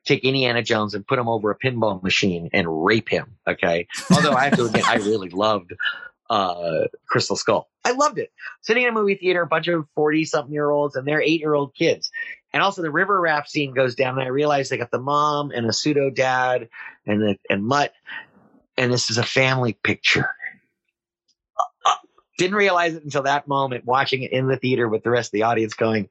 [0.05, 3.37] take Indiana Jones and put him over a pinball machine and rape him.
[3.47, 3.87] Okay.
[4.11, 5.73] Although I have to admit, I really loved
[6.29, 7.69] uh, Crystal Skull.
[7.83, 8.31] I loved it.
[8.61, 11.39] Sitting in a movie theater, a bunch of 40 something year olds and their eight
[11.39, 12.11] year old kids.
[12.51, 15.51] And also the river raft scene goes down, and I realize they got the mom
[15.51, 16.69] and a pseudo dad
[17.05, 17.93] and the, and Mutt,
[18.79, 20.29] and this is a family picture.
[21.85, 21.93] Uh,
[22.37, 25.31] didn't realize it until that moment, watching it in the theater with the rest of
[25.33, 26.09] the audience, going,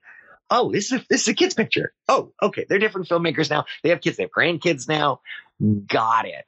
[0.50, 3.64] "Oh, this is a, this is a kid's picture." Oh, okay, they're different filmmakers now.
[3.82, 5.22] They have kids, they have grandkids now.
[5.86, 6.44] Got it.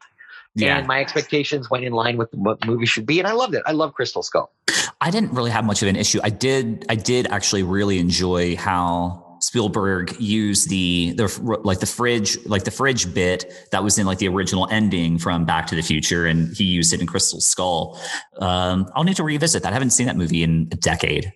[0.55, 0.79] yeah.
[0.79, 3.55] And my expectations went in line with what the movie should be, and I loved
[3.55, 3.63] it.
[3.67, 4.53] I love Crystal Skull.
[5.01, 6.21] I didn't really have much of an issue.
[6.23, 6.85] I did.
[6.91, 11.27] I did actually really enjoy how Spielberg used the the
[11.65, 15.45] like the fridge like the fridge bit that was in like the original ending from
[15.45, 17.99] Back to the Future, and he used it in Crystal Skull.
[18.39, 19.71] Um, I'll need to revisit that.
[19.71, 21.33] I haven't seen that movie in a decade.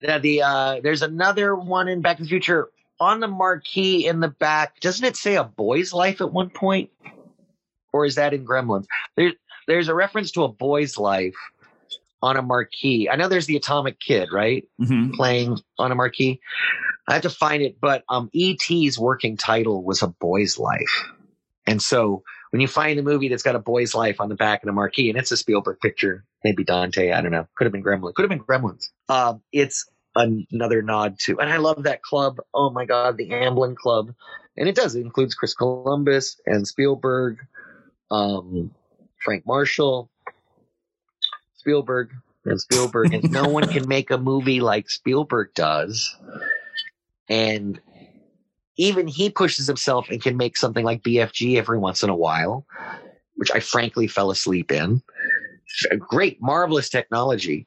[0.00, 2.68] Yeah, the uh, there's another one in Back to the Future
[3.00, 4.80] on the marquee in the back.
[4.80, 6.90] Doesn't it say a boy's life at one point,
[7.92, 8.86] or is that in Gremlins?
[9.16, 9.32] There's
[9.66, 11.34] there's a reference to a boy's life
[12.22, 13.08] on a marquee.
[13.10, 15.12] I know there's the Atomic Kid, right, Mhm.
[15.12, 16.40] playing on a marquee.
[17.08, 21.04] I have to find it, but um, E.T.'s working title was a boy's life,
[21.66, 24.62] and so when you find a movie that's got a boy's life on the back
[24.62, 27.72] of the marquee, and it's a Spielberg picture, maybe Dante, I don't know, could have
[27.72, 28.90] been Gremlins, could have been Gremlins.
[29.08, 32.38] Um, it's an- another nod to, and I love that club.
[32.54, 34.14] Oh my God, the Amblin Club,
[34.56, 34.94] and it does.
[34.94, 37.38] It includes Chris Columbus and Spielberg,
[38.10, 38.70] um,
[39.24, 40.10] Frank Marshall,
[41.56, 42.10] Spielberg,
[42.44, 46.16] and Spielberg, and no one can make a movie like Spielberg does.
[47.28, 47.80] And
[48.76, 52.66] even he pushes himself and can make something like BFG every once in a while,
[53.36, 55.02] which I frankly fell asleep in.
[55.98, 57.66] Great, marvelous technology.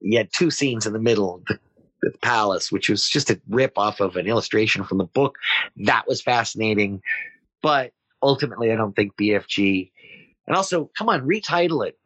[0.00, 1.58] You had two scenes in the middle, the,
[2.02, 5.36] the palace, which was just a rip off of an illustration from the book.
[5.76, 7.02] That was fascinating.
[7.62, 7.92] But
[8.22, 9.90] ultimately, I don't think BFG.
[10.46, 11.98] And also, come on, retitle it.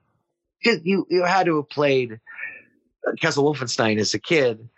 [0.63, 2.21] You, you had to have played
[3.07, 4.69] uh, Castle Wolfenstein as a kid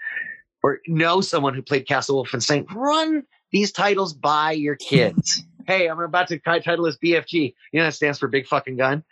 [0.62, 5.44] or know someone who played Castle Wolfenstein, run these titles by your kids.
[5.66, 7.54] hey, I'm about to title this BFG.
[7.72, 9.04] You know that stands for Big Fucking Gun.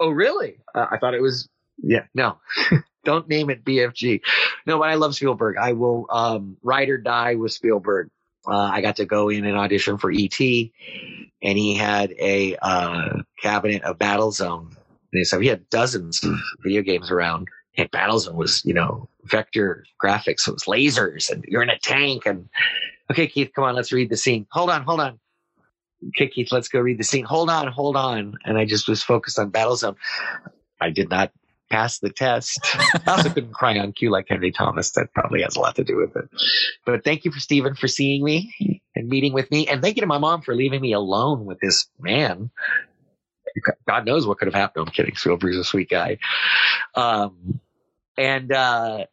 [0.00, 0.58] Oh, really?
[0.74, 1.48] Uh, I thought it was.
[1.78, 2.38] Yeah, no.
[3.04, 4.20] Don't name it BFG.
[4.66, 5.56] No, but I love Spielberg.
[5.56, 8.10] I will um, ride or die with Spielberg.
[8.46, 13.22] Uh, I got to go in and audition for ET, and he had a uh,
[13.40, 14.74] cabinet of Battlezone.
[15.12, 17.48] And so he had dozens of video games around
[17.78, 20.40] and Battlezone was, you know, vector graphics.
[20.40, 22.26] So it was lasers and you're in a tank.
[22.26, 22.48] And
[23.10, 24.46] okay, Keith, come on, let's read the scene.
[24.50, 25.18] Hold on, hold on.
[26.08, 27.24] Okay, Keith, let's go read the scene.
[27.24, 28.34] Hold on, hold on.
[28.44, 29.96] And I just was focused on Battlezone.
[30.80, 31.32] I did not
[31.70, 32.60] pass the test.
[33.06, 34.92] I also couldn't cry on cue like Henry Thomas.
[34.92, 36.28] That probably has a lot to do with it.
[36.86, 39.66] But thank you for Stephen for seeing me and meeting with me.
[39.66, 42.50] And thank you to my mom for leaving me alone with this man.
[43.86, 44.86] God knows what could have happened.
[44.86, 45.16] I'm kidding.
[45.16, 46.18] Spielberg's a sweet guy.
[46.94, 47.60] Um,
[48.18, 49.06] and uh,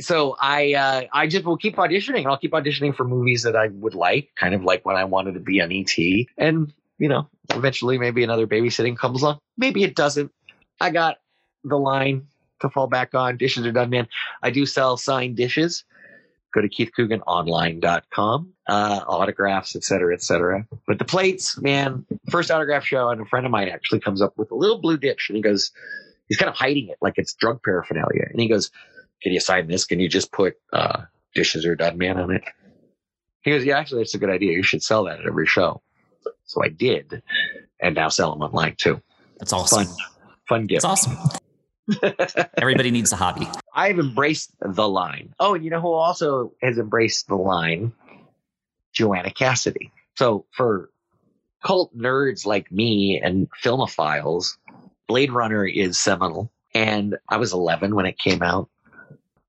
[0.00, 2.26] so I uh, I just will keep auditioning.
[2.26, 5.34] I'll keep auditioning for movies that I would like, kind of like when I wanted
[5.34, 6.26] to be on ET.
[6.36, 9.38] And you know, eventually maybe another babysitting comes along.
[9.56, 10.32] Maybe it doesn't.
[10.80, 11.18] I got
[11.62, 12.26] the line
[12.60, 13.36] to fall back on.
[13.36, 14.08] Dishes are done, man.
[14.42, 15.84] I do sell signed dishes.
[16.54, 20.66] Go to keithcooganonline.com, uh, autographs, et cetera, et cetera.
[20.86, 24.32] But the plates, man, first autograph show, and a friend of mine actually comes up
[24.38, 25.70] with a little blue dish and he goes,
[26.28, 28.26] he's kind of hiding it like it's drug paraphernalia.
[28.30, 28.70] And he goes,
[29.22, 29.84] Can you sign this?
[29.84, 31.02] Can you just put uh,
[31.34, 32.42] dishes are done, man, on it?
[33.42, 34.52] He goes, Yeah, actually, that's a good idea.
[34.52, 35.82] You should sell that at every show.
[36.44, 37.22] So I did,
[37.80, 39.02] and now sell them online too.
[39.38, 39.84] That's awesome.
[39.84, 39.96] Fun,
[40.48, 40.82] fun gift.
[40.82, 41.16] That's awesome.
[42.58, 43.48] Everybody needs a hobby.
[43.72, 45.34] I've embraced the line.
[45.38, 47.92] Oh, and you know who also has embraced the line?
[48.92, 49.92] Joanna Cassidy.
[50.16, 50.90] So for
[51.64, 54.56] cult nerds like me and filmophiles,
[55.08, 56.52] Blade Runner is seminal.
[56.74, 58.68] And I was 11 when it came out.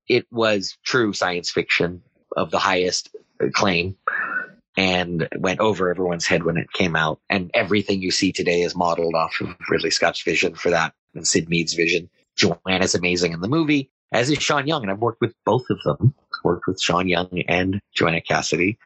[0.08, 2.02] It was true science fiction
[2.36, 3.96] of the highest acclaim
[4.76, 7.20] and went over everyone's head when it came out.
[7.28, 11.26] And everything you see today is modeled off of Ridley Scott's vision for that and
[11.26, 12.08] Syd Mead's vision.
[12.36, 14.82] Joanna's amazing in the movie, as is Sean Young.
[14.82, 16.14] And I've worked with both of them.
[16.42, 18.78] Worked with Sean Young and Joanna Cassidy.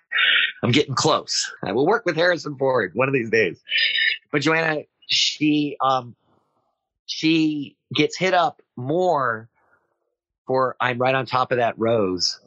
[0.65, 1.53] I'm getting close.
[1.63, 3.63] I will work with Harrison Ford one of these days.
[4.33, 6.17] But Joanna, she um
[7.07, 9.49] she gets hit up more
[10.47, 12.41] for I'm right on top of that rose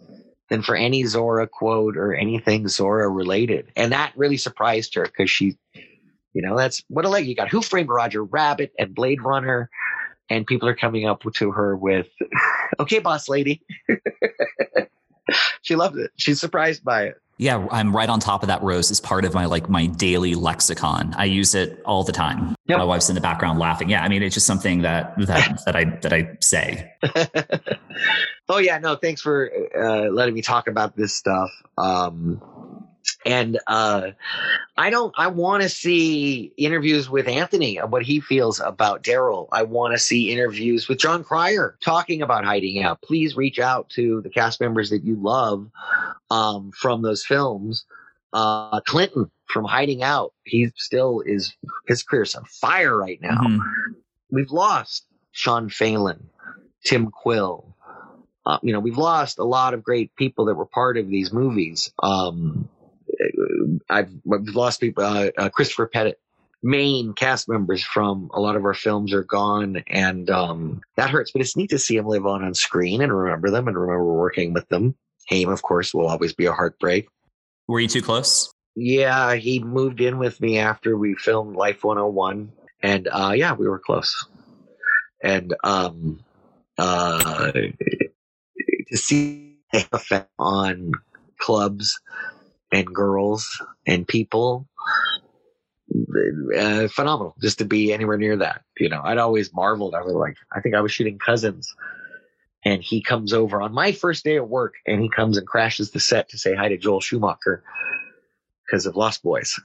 [0.49, 3.71] than for any Zhora quote or anything Zhora related.
[3.75, 5.57] And that really surprised her because she,
[6.33, 7.49] you know, that's what a leg you got.
[7.49, 9.69] Who framed Roger Rabbit and Blade Runner?
[10.29, 12.09] And people are coming up to her with,
[12.79, 13.61] okay, boss lady.
[15.61, 16.11] she loved it.
[16.17, 17.15] She's surprised by it.
[17.39, 20.33] Yeah, I'm right on top of that rose as part of my like my daily
[20.33, 21.13] lexicon.
[21.15, 22.55] I use it all the time.
[22.65, 22.79] Yep.
[22.79, 23.89] My wife's in the background laughing.
[23.89, 26.93] Yeah, I mean it's just something that that that I that I say.
[28.49, 31.51] oh yeah, no, thanks for uh, letting me talk about this stuff.
[31.77, 32.41] Um,
[33.25, 34.11] and uh,
[34.77, 35.13] I don't.
[35.17, 39.47] I want to see interviews with Anthony and what he feels about Daryl.
[39.51, 43.01] I want to see interviews with Jon Cryer talking about hiding out.
[43.01, 45.69] Please reach out to the cast members that you love
[46.31, 47.85] um, from those films.
[48.31, 50.33] Uh, Clinton from Hiding Out.
[50.43, 51.53] He still is.
[51.87, 53.37] His career's on fire right now.
[53.37, 53.91] Mm-hmm.
[54.31, 56.29] We've lost Shawn Phelan,
[56.83, 57.75] Tim Quill.
[58.45, 61.33] Uh, you know, we've lost a lot of great people that were part of these
[61.33, 61.91] movies.
[62.01, 62.69] Um,
[63.89, 65.03] I've, I've lost people.
[65.03, 66.19] Uh, uh, Christopher Pettiet,
[66.63, 71.31] main cast members from a lot of our films are gone, and um, that hurts.
[71.31, 74.13] But it's neat to see them live on on screen and remember them and remember
[74.13, 74.95] working with them.
[75.29, 77.07] Haim, of course, will always be a heartbreak.
[77.67, 78.51] Were you too close?
[78.75, 82.51] Yeah, he moved in with me after we filmed Life 101,
[82.83, 84.13] and uh, yeah, we were close.
[85.23, 86.23] And um,
[86.77, 90.91] uh, to see the effect on
[91.39, 91.99] clubs
[92.71, 94.67] and girls and people
[96.57, 99.01] uh, phenomenal just to be anywhere near that you know.
[99.03, 99.95] I'd always marveled.
[99.95, 101.73] I was like i think i was shooting cousins
[102.65, 105.91] and he comes over on my first day at work and he comes and crashes
[105.91, 107.63] the set to say hi to joel schumacher
[108.65, 109.59] because of lost boys.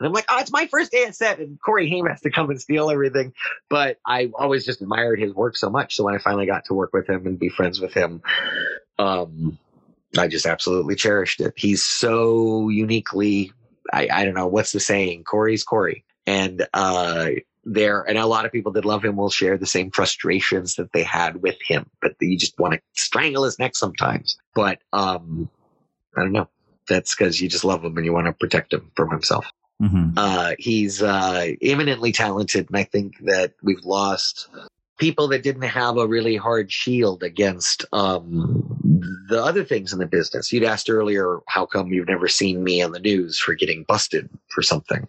[0.00, 2.30] And i'm like oh it's my first day at set and corey haim has to
[2.30, 3.32] come and steal everything.
[3.68, 5.94] But i always just admired his work so much.
[5.94, 8.22] So when i finally got to work with him and be friends with him
[8.98, 9.58] um
[10.18, 11.54] I just absolutely cherished it.
[11.56, 13.52] He's so uniquely,
[13.92, 15.24] I, I don't know what's the saying.
[15.24, 17.30] Corey's Corey, and uh,
[17.64, 20.92] there, and a lot of people that love him will share the same frustrations that
[20.92, 24.36] they had with him, but you just want to strangle his neck sometimes.
[24.54, 25.48] But um,
[26.16, 26.48] I don't know.
[26.88, 29.46] That's because you just love him and you want to protect him from himself.
[29.80, 30.14] Mm-hmm.
[30.16, 34.48] Uh, he's uh, eminently talented, and I think that we've lost
[35.00, 38.78] people that didn't have a really hard shield against um,
[39.28, 40.52] the other things in the business.
[40.52, 44.28] You'd asked earlier, how come you've never seen me on the news for getting busted
[44.50, 45.08] for something?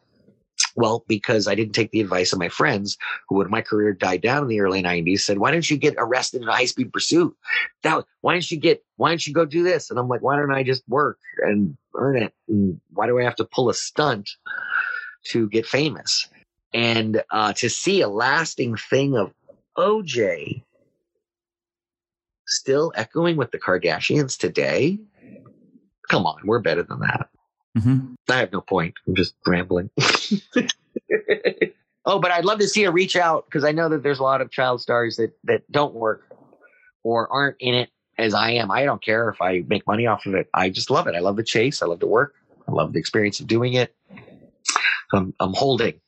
[0.75, 4.21] Well, because I didn't take the advice of my friends who, when my career died
[4.21, 6.93] down in the early 90s, said, Why don't you get arrested in a high speed
[6.93, 7.35] pursuit?
[7.83, 9.89] That, why don't you get, why don't you go do this?
[9.89, 12.33] And I'm like, Why don't I just work and earn it?
[12.47, 14.29] And why do I have to pull a stunt
[15.25, 16.29] to get famous?
[16.73, 19.33] And uh, to see a lasting thing of
[19.77, 20.63] OJ
[22.47, 24.99] still echoing with the Kardashians today?
[26.09, 27.29] Come on, we're better than that.
[27.77, 28.13] Mm-hmm.
[28.29, 28.95] I have no point.
[29.07, 29.89] I'm just rambling.
[32.05, 34.23] oh, but I'd love to see a reach out because I know that there's a
[34.23, 36.27] lot of child stars that that don't work
[37.03, 38.71] or aren't in it as I am.
[38.71, 40.49] I don't care if I make money off of it.
[40.53, 41.15] I just love it.
[41.15, 41.81] I love the chase.
[41.81, 42.35] I love the work.
[42.67, 43.95] I love the experience of doing it.
[45.13, 45.99] I'm, I'm holding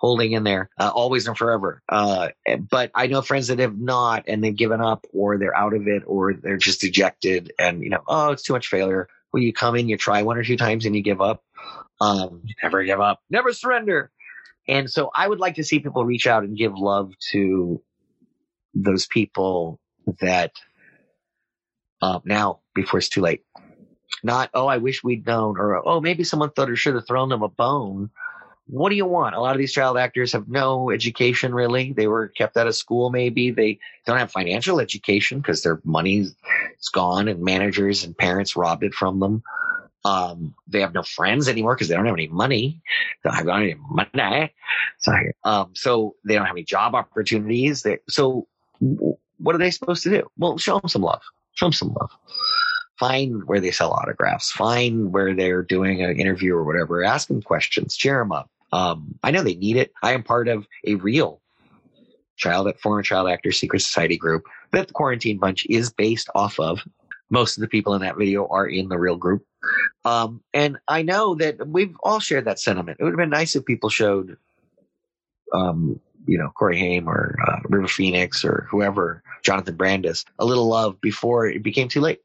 [0.00, 1.82] holding in there uh, always and forever.
[1.86, 2.30] Uh,
[2.70, 5.86] but I know friends that have not and they've given up or they're out of
[5.86, 9.08] it or they're just dejected and, you know, oh, it's too much failure.
[9.30, 11.44] Well, you come in, you try one or two times and you give up.
[12.00, 14.10] Um, never give up, never surrender.
[14.66, 17.82] And so I would like to see people reach out and give love to
[18.72, 19.78] those people
[20.20, 20.52] that
[22.00, 23.42] uh, now before it's too late.
[24.22, 27.28] Not, oh, I wish we'd known, or oh, maybe someone thought or should have thrown
[27.28, 28.08] them a bone
[28.70, 29.34] what do you want?
[29.34, 31.92] A lot of these child actors have no education really.
[31.92, 33.50] They were kept out of school maybe.
[33.50, 36.34] They don't have financial education because their money's
[36.92, 39.42] gone and managers and parents robbed it from them.
[40.04, 42.80] Um, they have no friends anymore because they don't have any money.
[43.22, 44.54] They don't have any money.
[44.98, 45.32] Sorry.
[45.44, 47.82] Um, so they don't have any job opportunities.
[47.82, 48.46] They, so
[48.78, 50.30] what are they supposed to do?
[50.38, 51.22] Well, show them some love.
[51.54, 52.10] Show them some love
[53.00, 54.50] Find where they sell autographs.
[54.50, 57.02] Find where they're doing an interview or whatever.
[57.02, 57.96] Ask them questions.
[57.96, 58.50] Cheer them up.
[58.72, 59.92] Um, I know they need it.
[60.02, 61.40] I am part of a real
[62.36, 66.58] child at former child actor secret society group that the quarantine bunch is based off
[66.58, 66.80] of.
[67.28, 69.44] Most of the people in that video are in the real group.
[70.04, 72.96] Um, and I know that we've all shared that sentiment.
[72.98, 74.36] It would have been nice if people showed,
[75.54, 80.66] um, you know, Corey Haim or uh, River Phoenix or whoever, Jonathan Brandis, a little
[80.66, 82.20] love before it became too late.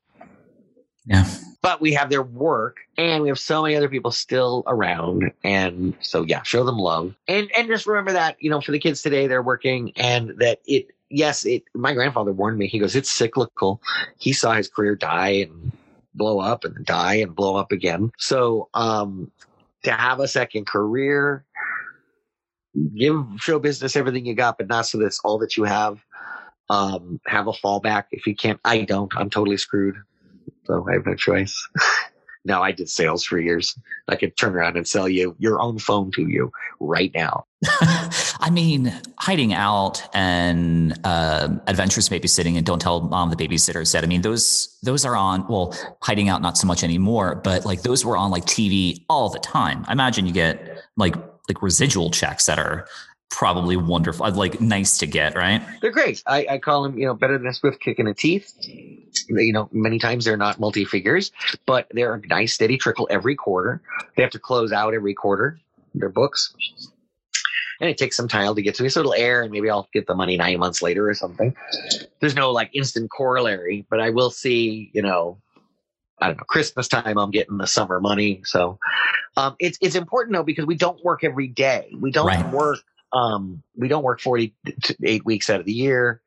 [1.05, 1.25] Yeah.
[1.65, 5.31] But we have their work and we have so many other people still around.
[5.43, 7.15] And so yeah, show them love.
[7.27, 10.59] And and just remember that, you know, for the kids today, they're working and that
[10.67, 12.67] it yes, it my grandfather warned me.
[12.67, 13.81] He goes, It's cyclical.
[14.19, 15.71] He saw his career die and
[16.13, 18.11] blow up and die and blow up again.
[18.19, 19.31] So um
[19.85, 21.45] to have a second career,
[22.95, 25.99] give show business everything you got, but not so that's all that you have.
[26.69, 28.59] Um, have a fallback if you can't.
[28.63, 29.11] I don't.
[29.17, 29.95] I'm totally screwed
[30.65, 31.67] so I have no choice.
[32.45, 33.77] no, I did sales for years.
[34.07, 37.45] I could turn around and sell you your own phone to you right now.
[38.39, 44.03] I mean, hiding out and uh, adventures babysitting and don't tell mom the babysitter said.
[44.03, 45.47] I mean, those those are on.
[45.47, 49.29] Well, hiding out not so much anymore, but like those were on like TV all
[49.29, 49.83] the time.
[49.87, 51.15] I imagine you get like
[51.47, 52.87] like residual checks that are
[53.29, 55.61] probably wonderful, like nice to get, right?
[55.81, 56.23] They're great.
[56.25, 58.53] I, I call them, you know, better than a swift kick in the teeth.
[58.61, 61.31] You know, many times they're not multi figures,
[61.65, 63.81] but they're a nice steady trickle every quarter.
[64.15, 65.59] They have to close out every quarter
[65.93, 66.53] their books.
[67.81, 68.89] And it takes some time to get to me.
[68.89, 71.55] So it'll air and maybe I'll get the money nine months later or something.
[72.21, 75.37] There's no like instant corollary, but I will see, you know,
[76.19, 78.41] I don't know, Christmas time, I'm getting the summer money.
[78.45, 78.79] So
[79.35, 81.93] um, it's it's important though because we don't work every day.
[81.99, 82.49] We don't right.
[82.53, 82.79] work
[83.15, 86.21] um, we don't work 48 weeks out of the year.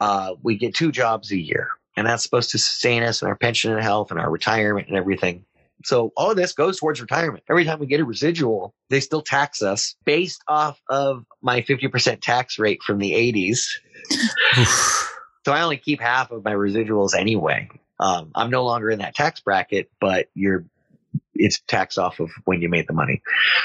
[0.00, 3.36] Uh, we get two jobs a year, and that's supposed to sustain us and our
[3.36, 5.44] pension and health and our retirement and everything.
[5.84, 7.44] So all of this goes towards retirement.
[7.48, 12.20] Every time we get a residual, they still tax us based off of my 50%
[12.20, 13.58] tax rate from the 80s.
[15.44, 17.68] so I only keep half of my residuals anyway.
[18.00, 20.64] Um, I'm no longer in that tax bracket, but you're
[21.34, 23.22] it's taxed off of when you made the money.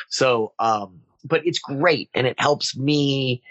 [0.09, 3.41] So um, but it's great and it helps me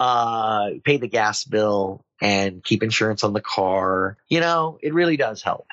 [0.00, 4.16] uh, pay the gas bill and keep insurance on the car.
[4.28, 5.66] You know, it really does help.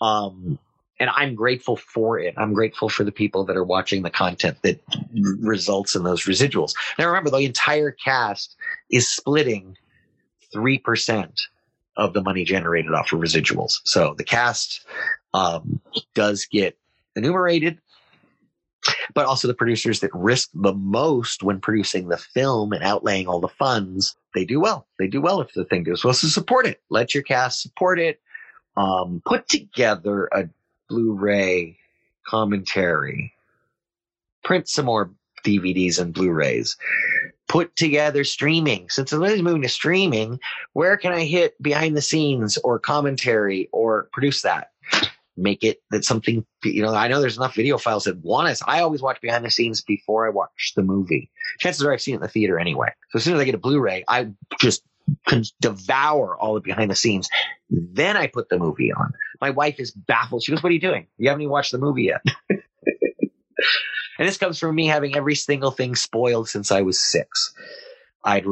[0.00, 0.58] Um,
[1.00, 2.34] and I'm grateful for it.
[2.36, 4.80] I'm grateful for the people that are watching the content that
[5.12, 6.74] results in those residuals.
[6.98, 8.56] Now, remember, the entire cast
[8.90, 9.76] is splitting
[10.54, 11.40] 3%
[11.96, 13.80] of the money generated off of residuals.
[13.84, 14.86] So the cast
[15.32, 15.80] um,
[16.14, 16.76] does get
[17.16, 17.78] enumerated
[19.14, 23.40] but also the producers that risk the most when producing the film and outlaying all
[23.40, 24.86] the funds, they do well.
[24.98, 26.14] They do well if the thing does well.
[26.14, 26.80] So support it.
[26.90, 28.20] Let your cast support it.
[28.76, 30.48] Um, put together a
[30.88, 31.78] Blu-ray
[32.26, 33.32] commentary.
[34.42, 35.10] Print some more
[35.44, 36.76] DVDs and Blu-rays.
[37.48, 38.88] Put together streaming.
[38.90, 40.40] Since everybody's moving to streaming,
[40.72, 44.72] where can I hit behind the scenes or commentary or produce that?
[45.36, 48.62] Make it that something you know i know there's enough video files that want us
[48.66, 51.30] i always watch behind the scenes before i watch the movie.
[51.58, 52.88] Chances are i've seen it in the theater anyway.
[53.10, 54.28] So as soon as i get a blu-ray i
[54.60, 54.82] just
[55.26, 57.28] can devour all the behind the scenes.
[57.68, 59.12] Then i put the movie on.
[59.40, 60.42] My wife is baffled.
[60.42, 61.06] She goes what are you doing?
[61.18, 62.22] You haven't even watched the movie yet.
[64.18, 67.52] And this comes from me having every single thing spoiled since i was six.
[68.22, 68.46] I'd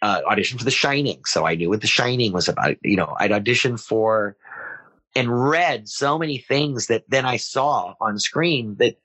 [0.00, 1.24] uh, auditioned for the shining.
[1.24, 2.76] So i knew what the shining was about.
[2.82, 4.36] You know i'd auditioned for
[5.14, 8.98] and read so many things that then I saw on screen that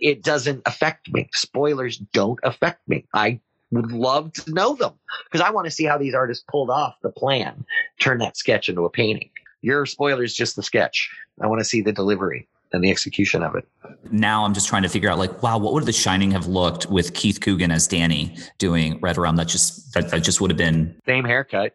[0.00, 1.28] it doesn't affect me.
[1.32, 3.06] Spoilers don't affect me.
[3.14, 6.70] I would love to know them because I want to see how these artists pulled
[6.70, 7.64] off the plan,
[8.00, 9.30] turn that sketch into a painting.
[9.62, 11.10] Your spoiler is just the sketch.
[11.40, 13.66] I want to see the delivery and the execution of it.
[14.10, 16.86] Now I'm just trying to figure out like, wow, what would The Shining have looked
[16.86, 19.36] with Keith Coogan as Danny doing Red Rum?
[19.36, 21.74] That just that, that just would have been same haircut.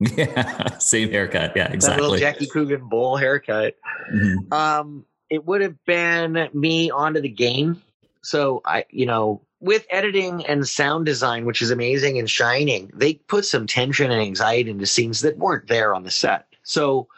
[0.16, 1.52] Yeah, same haircut.
[1.56, 1.96] Yeah, exactly.
[1.96, 3.76] That little Jackie Coogan bowl haircut.
[4.12, 4.52] Mm-hmm.
[4.52, 7.82] Um, it would have been me onto the game.
[8.22, 13.14] So I, you know, with editing and sound design, which is amazing and shining, they
[13.14, 16.46] put some tension and anxiety into scenes that weren't there on the set.
[16.62, 17.08] So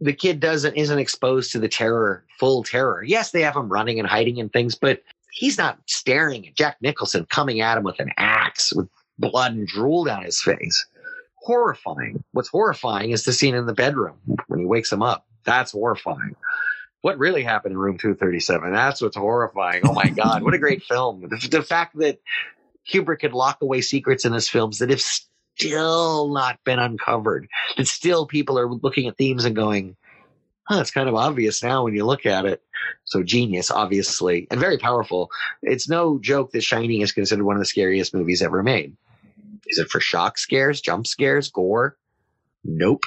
[0.00, 3.02] the kid doesn't isn't exposed to the terror, full terror.
[3.02, 5.02] Yes, they have him running and hiding and things, but
[5.32, 8.88] he's not staring at Jack Nicholson coming at him with an axe with
[9.18, 10.86] blood and drool down his face
[11.46, 12.24] horrifying.
[12.32, 14.18] What's horrifying is the scene in the bedroom
[14.48, 15.26] when he wakes him up.
[15.44, 16.34] That's horrifying.
[17.02, 18.72] What really happened in room 237?
[18.72, 19.82] That's what's horrifying.
[19.84, 21.22] Oh my God, what a great film.
[21.28, 22.18] The, the fact that
[22.90, 27.86] Kubrick could lock away secrets in his films that have still not been uncovered, that
[27.86, 29.96] still people are looking at themes and going,
[30.64, 32.60] huh, it's kind of obvious now when you look at it.
[33.04, 35.30] So genius, obviously, and very powerful.
[35.62, 38.96] It's no joke that Shining is considered one of the scariest movies ever made.
[39.66, 41.96] Is it for shock scares, jump scares, gore?
[42.64, 43.04] Nope.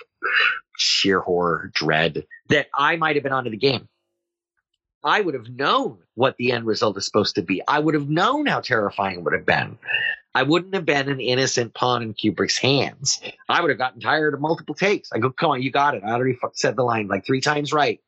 [0.78, 2.26] Sheer horror, dread.
[2.49, 3.88] That I might have been onto the game.
[5.03, 7.62] I would have known what the end result is supposed to be.
[7.66, 9.78] I would have known how terrifying it would have been.
[10.36, 13.22] I wouldn't have been an innocent pawn in Kubrick's hands.
[13.47, 15.12] I would have gotten tired of multiple takes.
[15.12, 16.03] I go, come on, you got it.
[16.03, 18.01] I already said the line like three times right.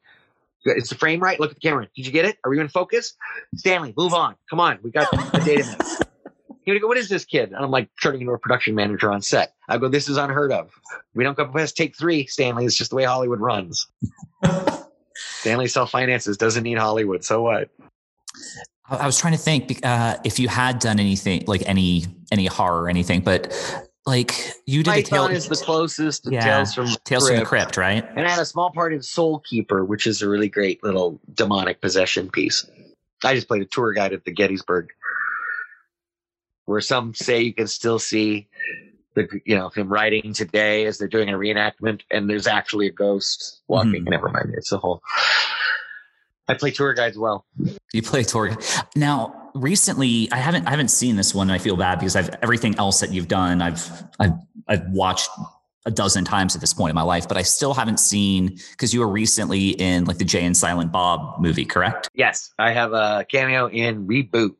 [0.65, 1.39] Is the frame right?
[1.39, 1.87] Look at the camera.
[1.95, 2.37] Did you get it?
[2.43, 3.15] Are we in focus?
[3.55, 4.35] Stanley, move on.
[4.49, 4.79] Come on.
[4.83, 6.05] We got the data.
[6.63, 7.51] He would go, what is this kid?
[7.51, 9.53] And I'm like turning into a production manager on set.
[9.67, 10.71] I go, this is unheard of.
[11.15, 12.65] We don't go past take three, Stanley.
[12.65, 13.87] It's just the way Hollywood runs.
[15.15, 17.23] Stanley self finances, doesn't need Hollywood.
[17.23, 17.69] So what?
[18.89, 22.83] I was trying to think uh, if you had done anything like any any horror
[22.83, 23.53] or anything, but
[24.05, 24.33] like
[24.65, 24.91] you did.
[24.91, 27.27] Python tale, is the closest to yeah, Tales from Tales Crypt.
[27.27, 28.05] from the Crypt, right?
[28.15, 31.19] And I had a small part in Soul Keeper, which is a really great little
[31.33, 32.69] demonic possession piece.
[33.23, 34.89] I just played a tour guide at the Gettysburg,
[36.71, 38.47] where some say you can still see
[39.13, 42.91] the you know him writing today as they're doing a reenactment, and there's actually a
[42.91, 44.05] ghost walking.
[44.05, 44.09] Mhm.
[44.09, 45.03] Never mind, it's a whole.
[46.47, 47.45] I play tour guides well.
[47.93, 48.57] You play tour
[48.95, 52.29] Now, recently, I haven't I haven't seen this one, and I feel bad because I've
[52.41, 54.33] everything else that you've done, I've I've
[54.67, 55.29] I've watched
[55.85, 58.93] a dozen times at this point in my life, but I still haven't seen because
[58.93, 62.07] you were recently in like the Jay and Silent Bob movie, correct?
[62.13, 64.55] Yes, I have a cameo in Reboot.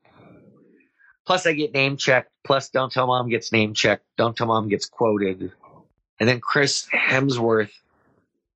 [1.26, 2.32] Plus, I get name checked.
[2.44, 4.06] Plus, Don't Tell Mom gets name checked.
[4.18, 5.52] Don't Tell Mom gets quoted.
[6.20, 7.72] And then Chris Hemsworth,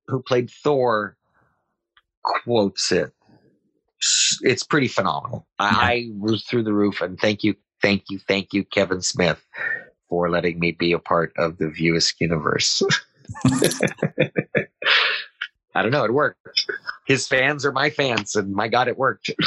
[0.08, 1.16] who played Thor,
[2.22, 3.12] quotes it.
[4.42, 5.46] It's pretty phenomenal.
[5.58, 7.00] I, I was through the roof.
[7.00, 9.44] And thank you, thank you, thank you, Kevin Smith,
[10.08, 12.82] for letting me be a part of the View Askewniverse.
[15.74, 16.04] I don't know.
[16.04, 16.38] It worked.
[17.06, 19.30] His fans are my fans, and my God, it worked.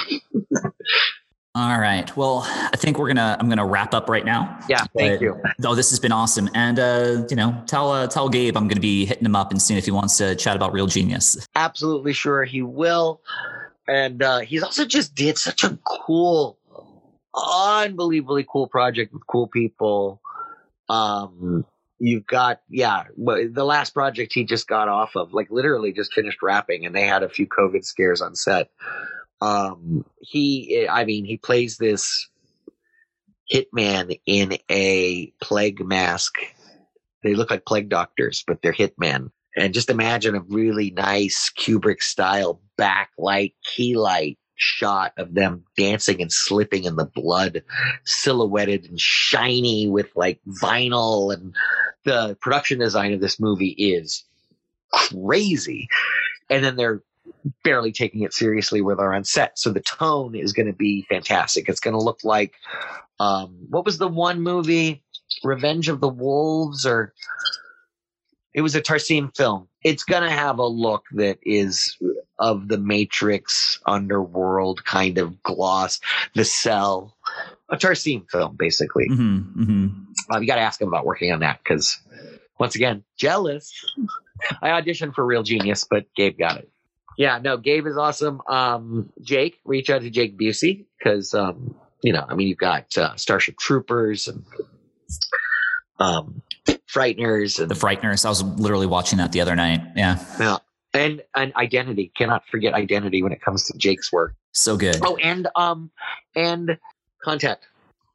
[1.56, 2.16] All right.
[2.16, 4.60] Well, I think we're gonna I'm gonna wrap up right now.
[4.70, 5.42] Yeah, thank you.
[5.66, 6.48] Oh, this has been awesome.
[6.54, 9.60] And uh, you know, tell uh, tell Gabe I'm gonna be hitting him up and
[9.60, 11.48] seeing if he wants to chat about Real Genius.
[11.56, 13.22] Absolutely sure he will.
[13.88, 16.60] And uh, he's also just did such a cool,
[17.34, 20.22] unbelievably cool project with cool people.
[20.88, 21.66] Um,
[21.98, 26.44] you've got yeah, the last project he just got off of, like literally just finished
[26.44, 28.70] wrapping, and they had a few COVID scares on set.
[29.42, 32.30] Um, he, I mean, he plays this
[33.52, 36.36] hitman in a plague mask.
[37.24, 39.32] They look like plague doctors, but they're hitmen.
[39.56, 46.22] And just imagine a really nice Kubrick style backlight, key light shot of them dancing
[46.22, 47.64] and slipping in the blood,
[48.06, 51.34] silhouetted and shiny with like vinyl.
[51.34, 51.56] And
[52.06, 54.26] the production design of this movie is
[54.94, 55.88] crazy.
[56.50, 57.02] And then they're
[57.64, 59.58] barely taking it seriously where they're on set.
[59.58, 61.70] So the tone is going to be fantastic.
[61.70, 62.54] It's going to look like
[63.20, 65.04] um, what was the one movie,
[65.44, 67.14] Revenge of the Wolves, or
[68.54, 69.68] it was a Tarsem film.
[69.84, 71.98] It's going to have a look that is
[72.40, 76.00] of the Matrix underworld kind of gloss,
[76.36, 77.16] the cell,
[77.70, 79.08] a Tarsem film, basically.
[79.08, 79.88] hmm hmm
[80.34, 82.00] Uh, you got to ask him about working on that because,
[82.60, 83.74] once again, jealous.
[84.62, 86.70] I auditioned for Real Genius, but Gabe got it.
[87.20, 88.42] Yeah, no, Gabe is awesome.
[88.48, 92.98] Um, Jake, reach out to Jake Busey because, um, you know, I mean, you've got
[92.98, 94.46] uh, Starship Troopers and
[96.00, 96.42] um,
[96.88, 98.26] Frighteners and The Frighteners.
[98.26, 99.82] I was literally watching that the other night.
[99.98, 100.58] Yeah, yeah,
[100.94, 102.10] and and Identity.
[102.16, 104.36] Cannot forget Identity when it comes to Jake's work.
[104.54, 104.96] so good.
[105.04, 105.92] Oh, and um,
[106.38, 106.78] and
[107.22, 107.68] Contact.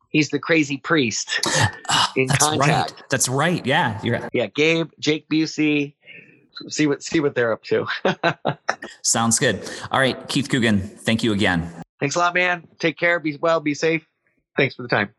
[0.08, 1.40] He's the crazy priest.
[2.16, 2.92] In That's Contact.
[2.92, 3.02] right.
[3.10, 3.66] That's right.
[3.66, 5.94] Yeah, you're Yeah, Gabe, Jake Busey.
[6.68, 7.86] See what see what they're up to.
[9.02, 9.68] sounds good.
[9.90, 10.80] All right, Keith Coogan.
[10.80, 11.70] Thank you again.
[12.00, 12.66] Thanks a lot, man.
[12.78, 13.18] Take care.
[13.20, 13.60] Be well.
[13.60, 14.06] Be safe.
[14.56, 15.14] Thanks for the time.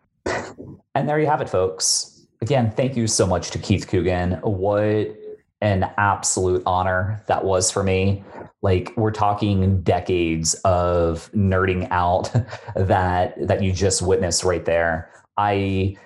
[0.95, 2.25] And there you have it, folks.
[2.41, 4.33] Again, thank you so much to Keith Coogan.
[4.41, 5.15] What
[5.61, 8.23] an absolute honor that was for me.
[8.61, 12.31] Like we're talking decades of nerding out
[12.75, 15.09] that that you just witnessed right there.
[15.37, 15.97] I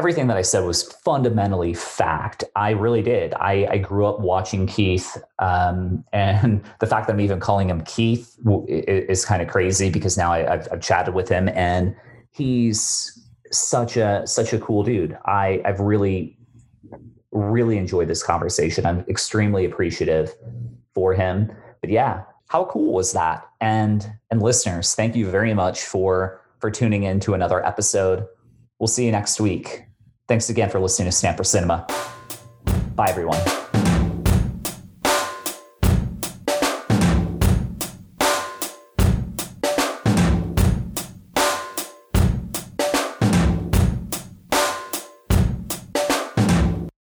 [0.00, 2.42] everything that I said was fundamentally fact.
[2.56, 3.34] I really did.
[3.34, 7.82] I, I grew up watching Keith, um, and the fact that I'm even calling him
[7.82, 11.50] Keith w- i- is, kind of crazy because now I, I've, I've chatted with him,
[11.50, 11.94] and
[12.32, 13.12] he's
[13.52, 15.18] such a such a cool dude.
[15.26, 16.38] I I've really
[17.32, 18.86] really enjoyed this conversation.
[18.86, 20.34] I'm extremely appreciative
[20.94, 21.52] for him.
[21.82, 23.46] But yeah, how cool was that?
[23.60, 28.26] And and listeners, thank you very much for for tuning in to another episode.
[28.78, 29.84] We'll see you next week.
[30.30, 31.84] Thanks again for listening to Snapper Cinema.
[32.94, 33.59] Bye everyone.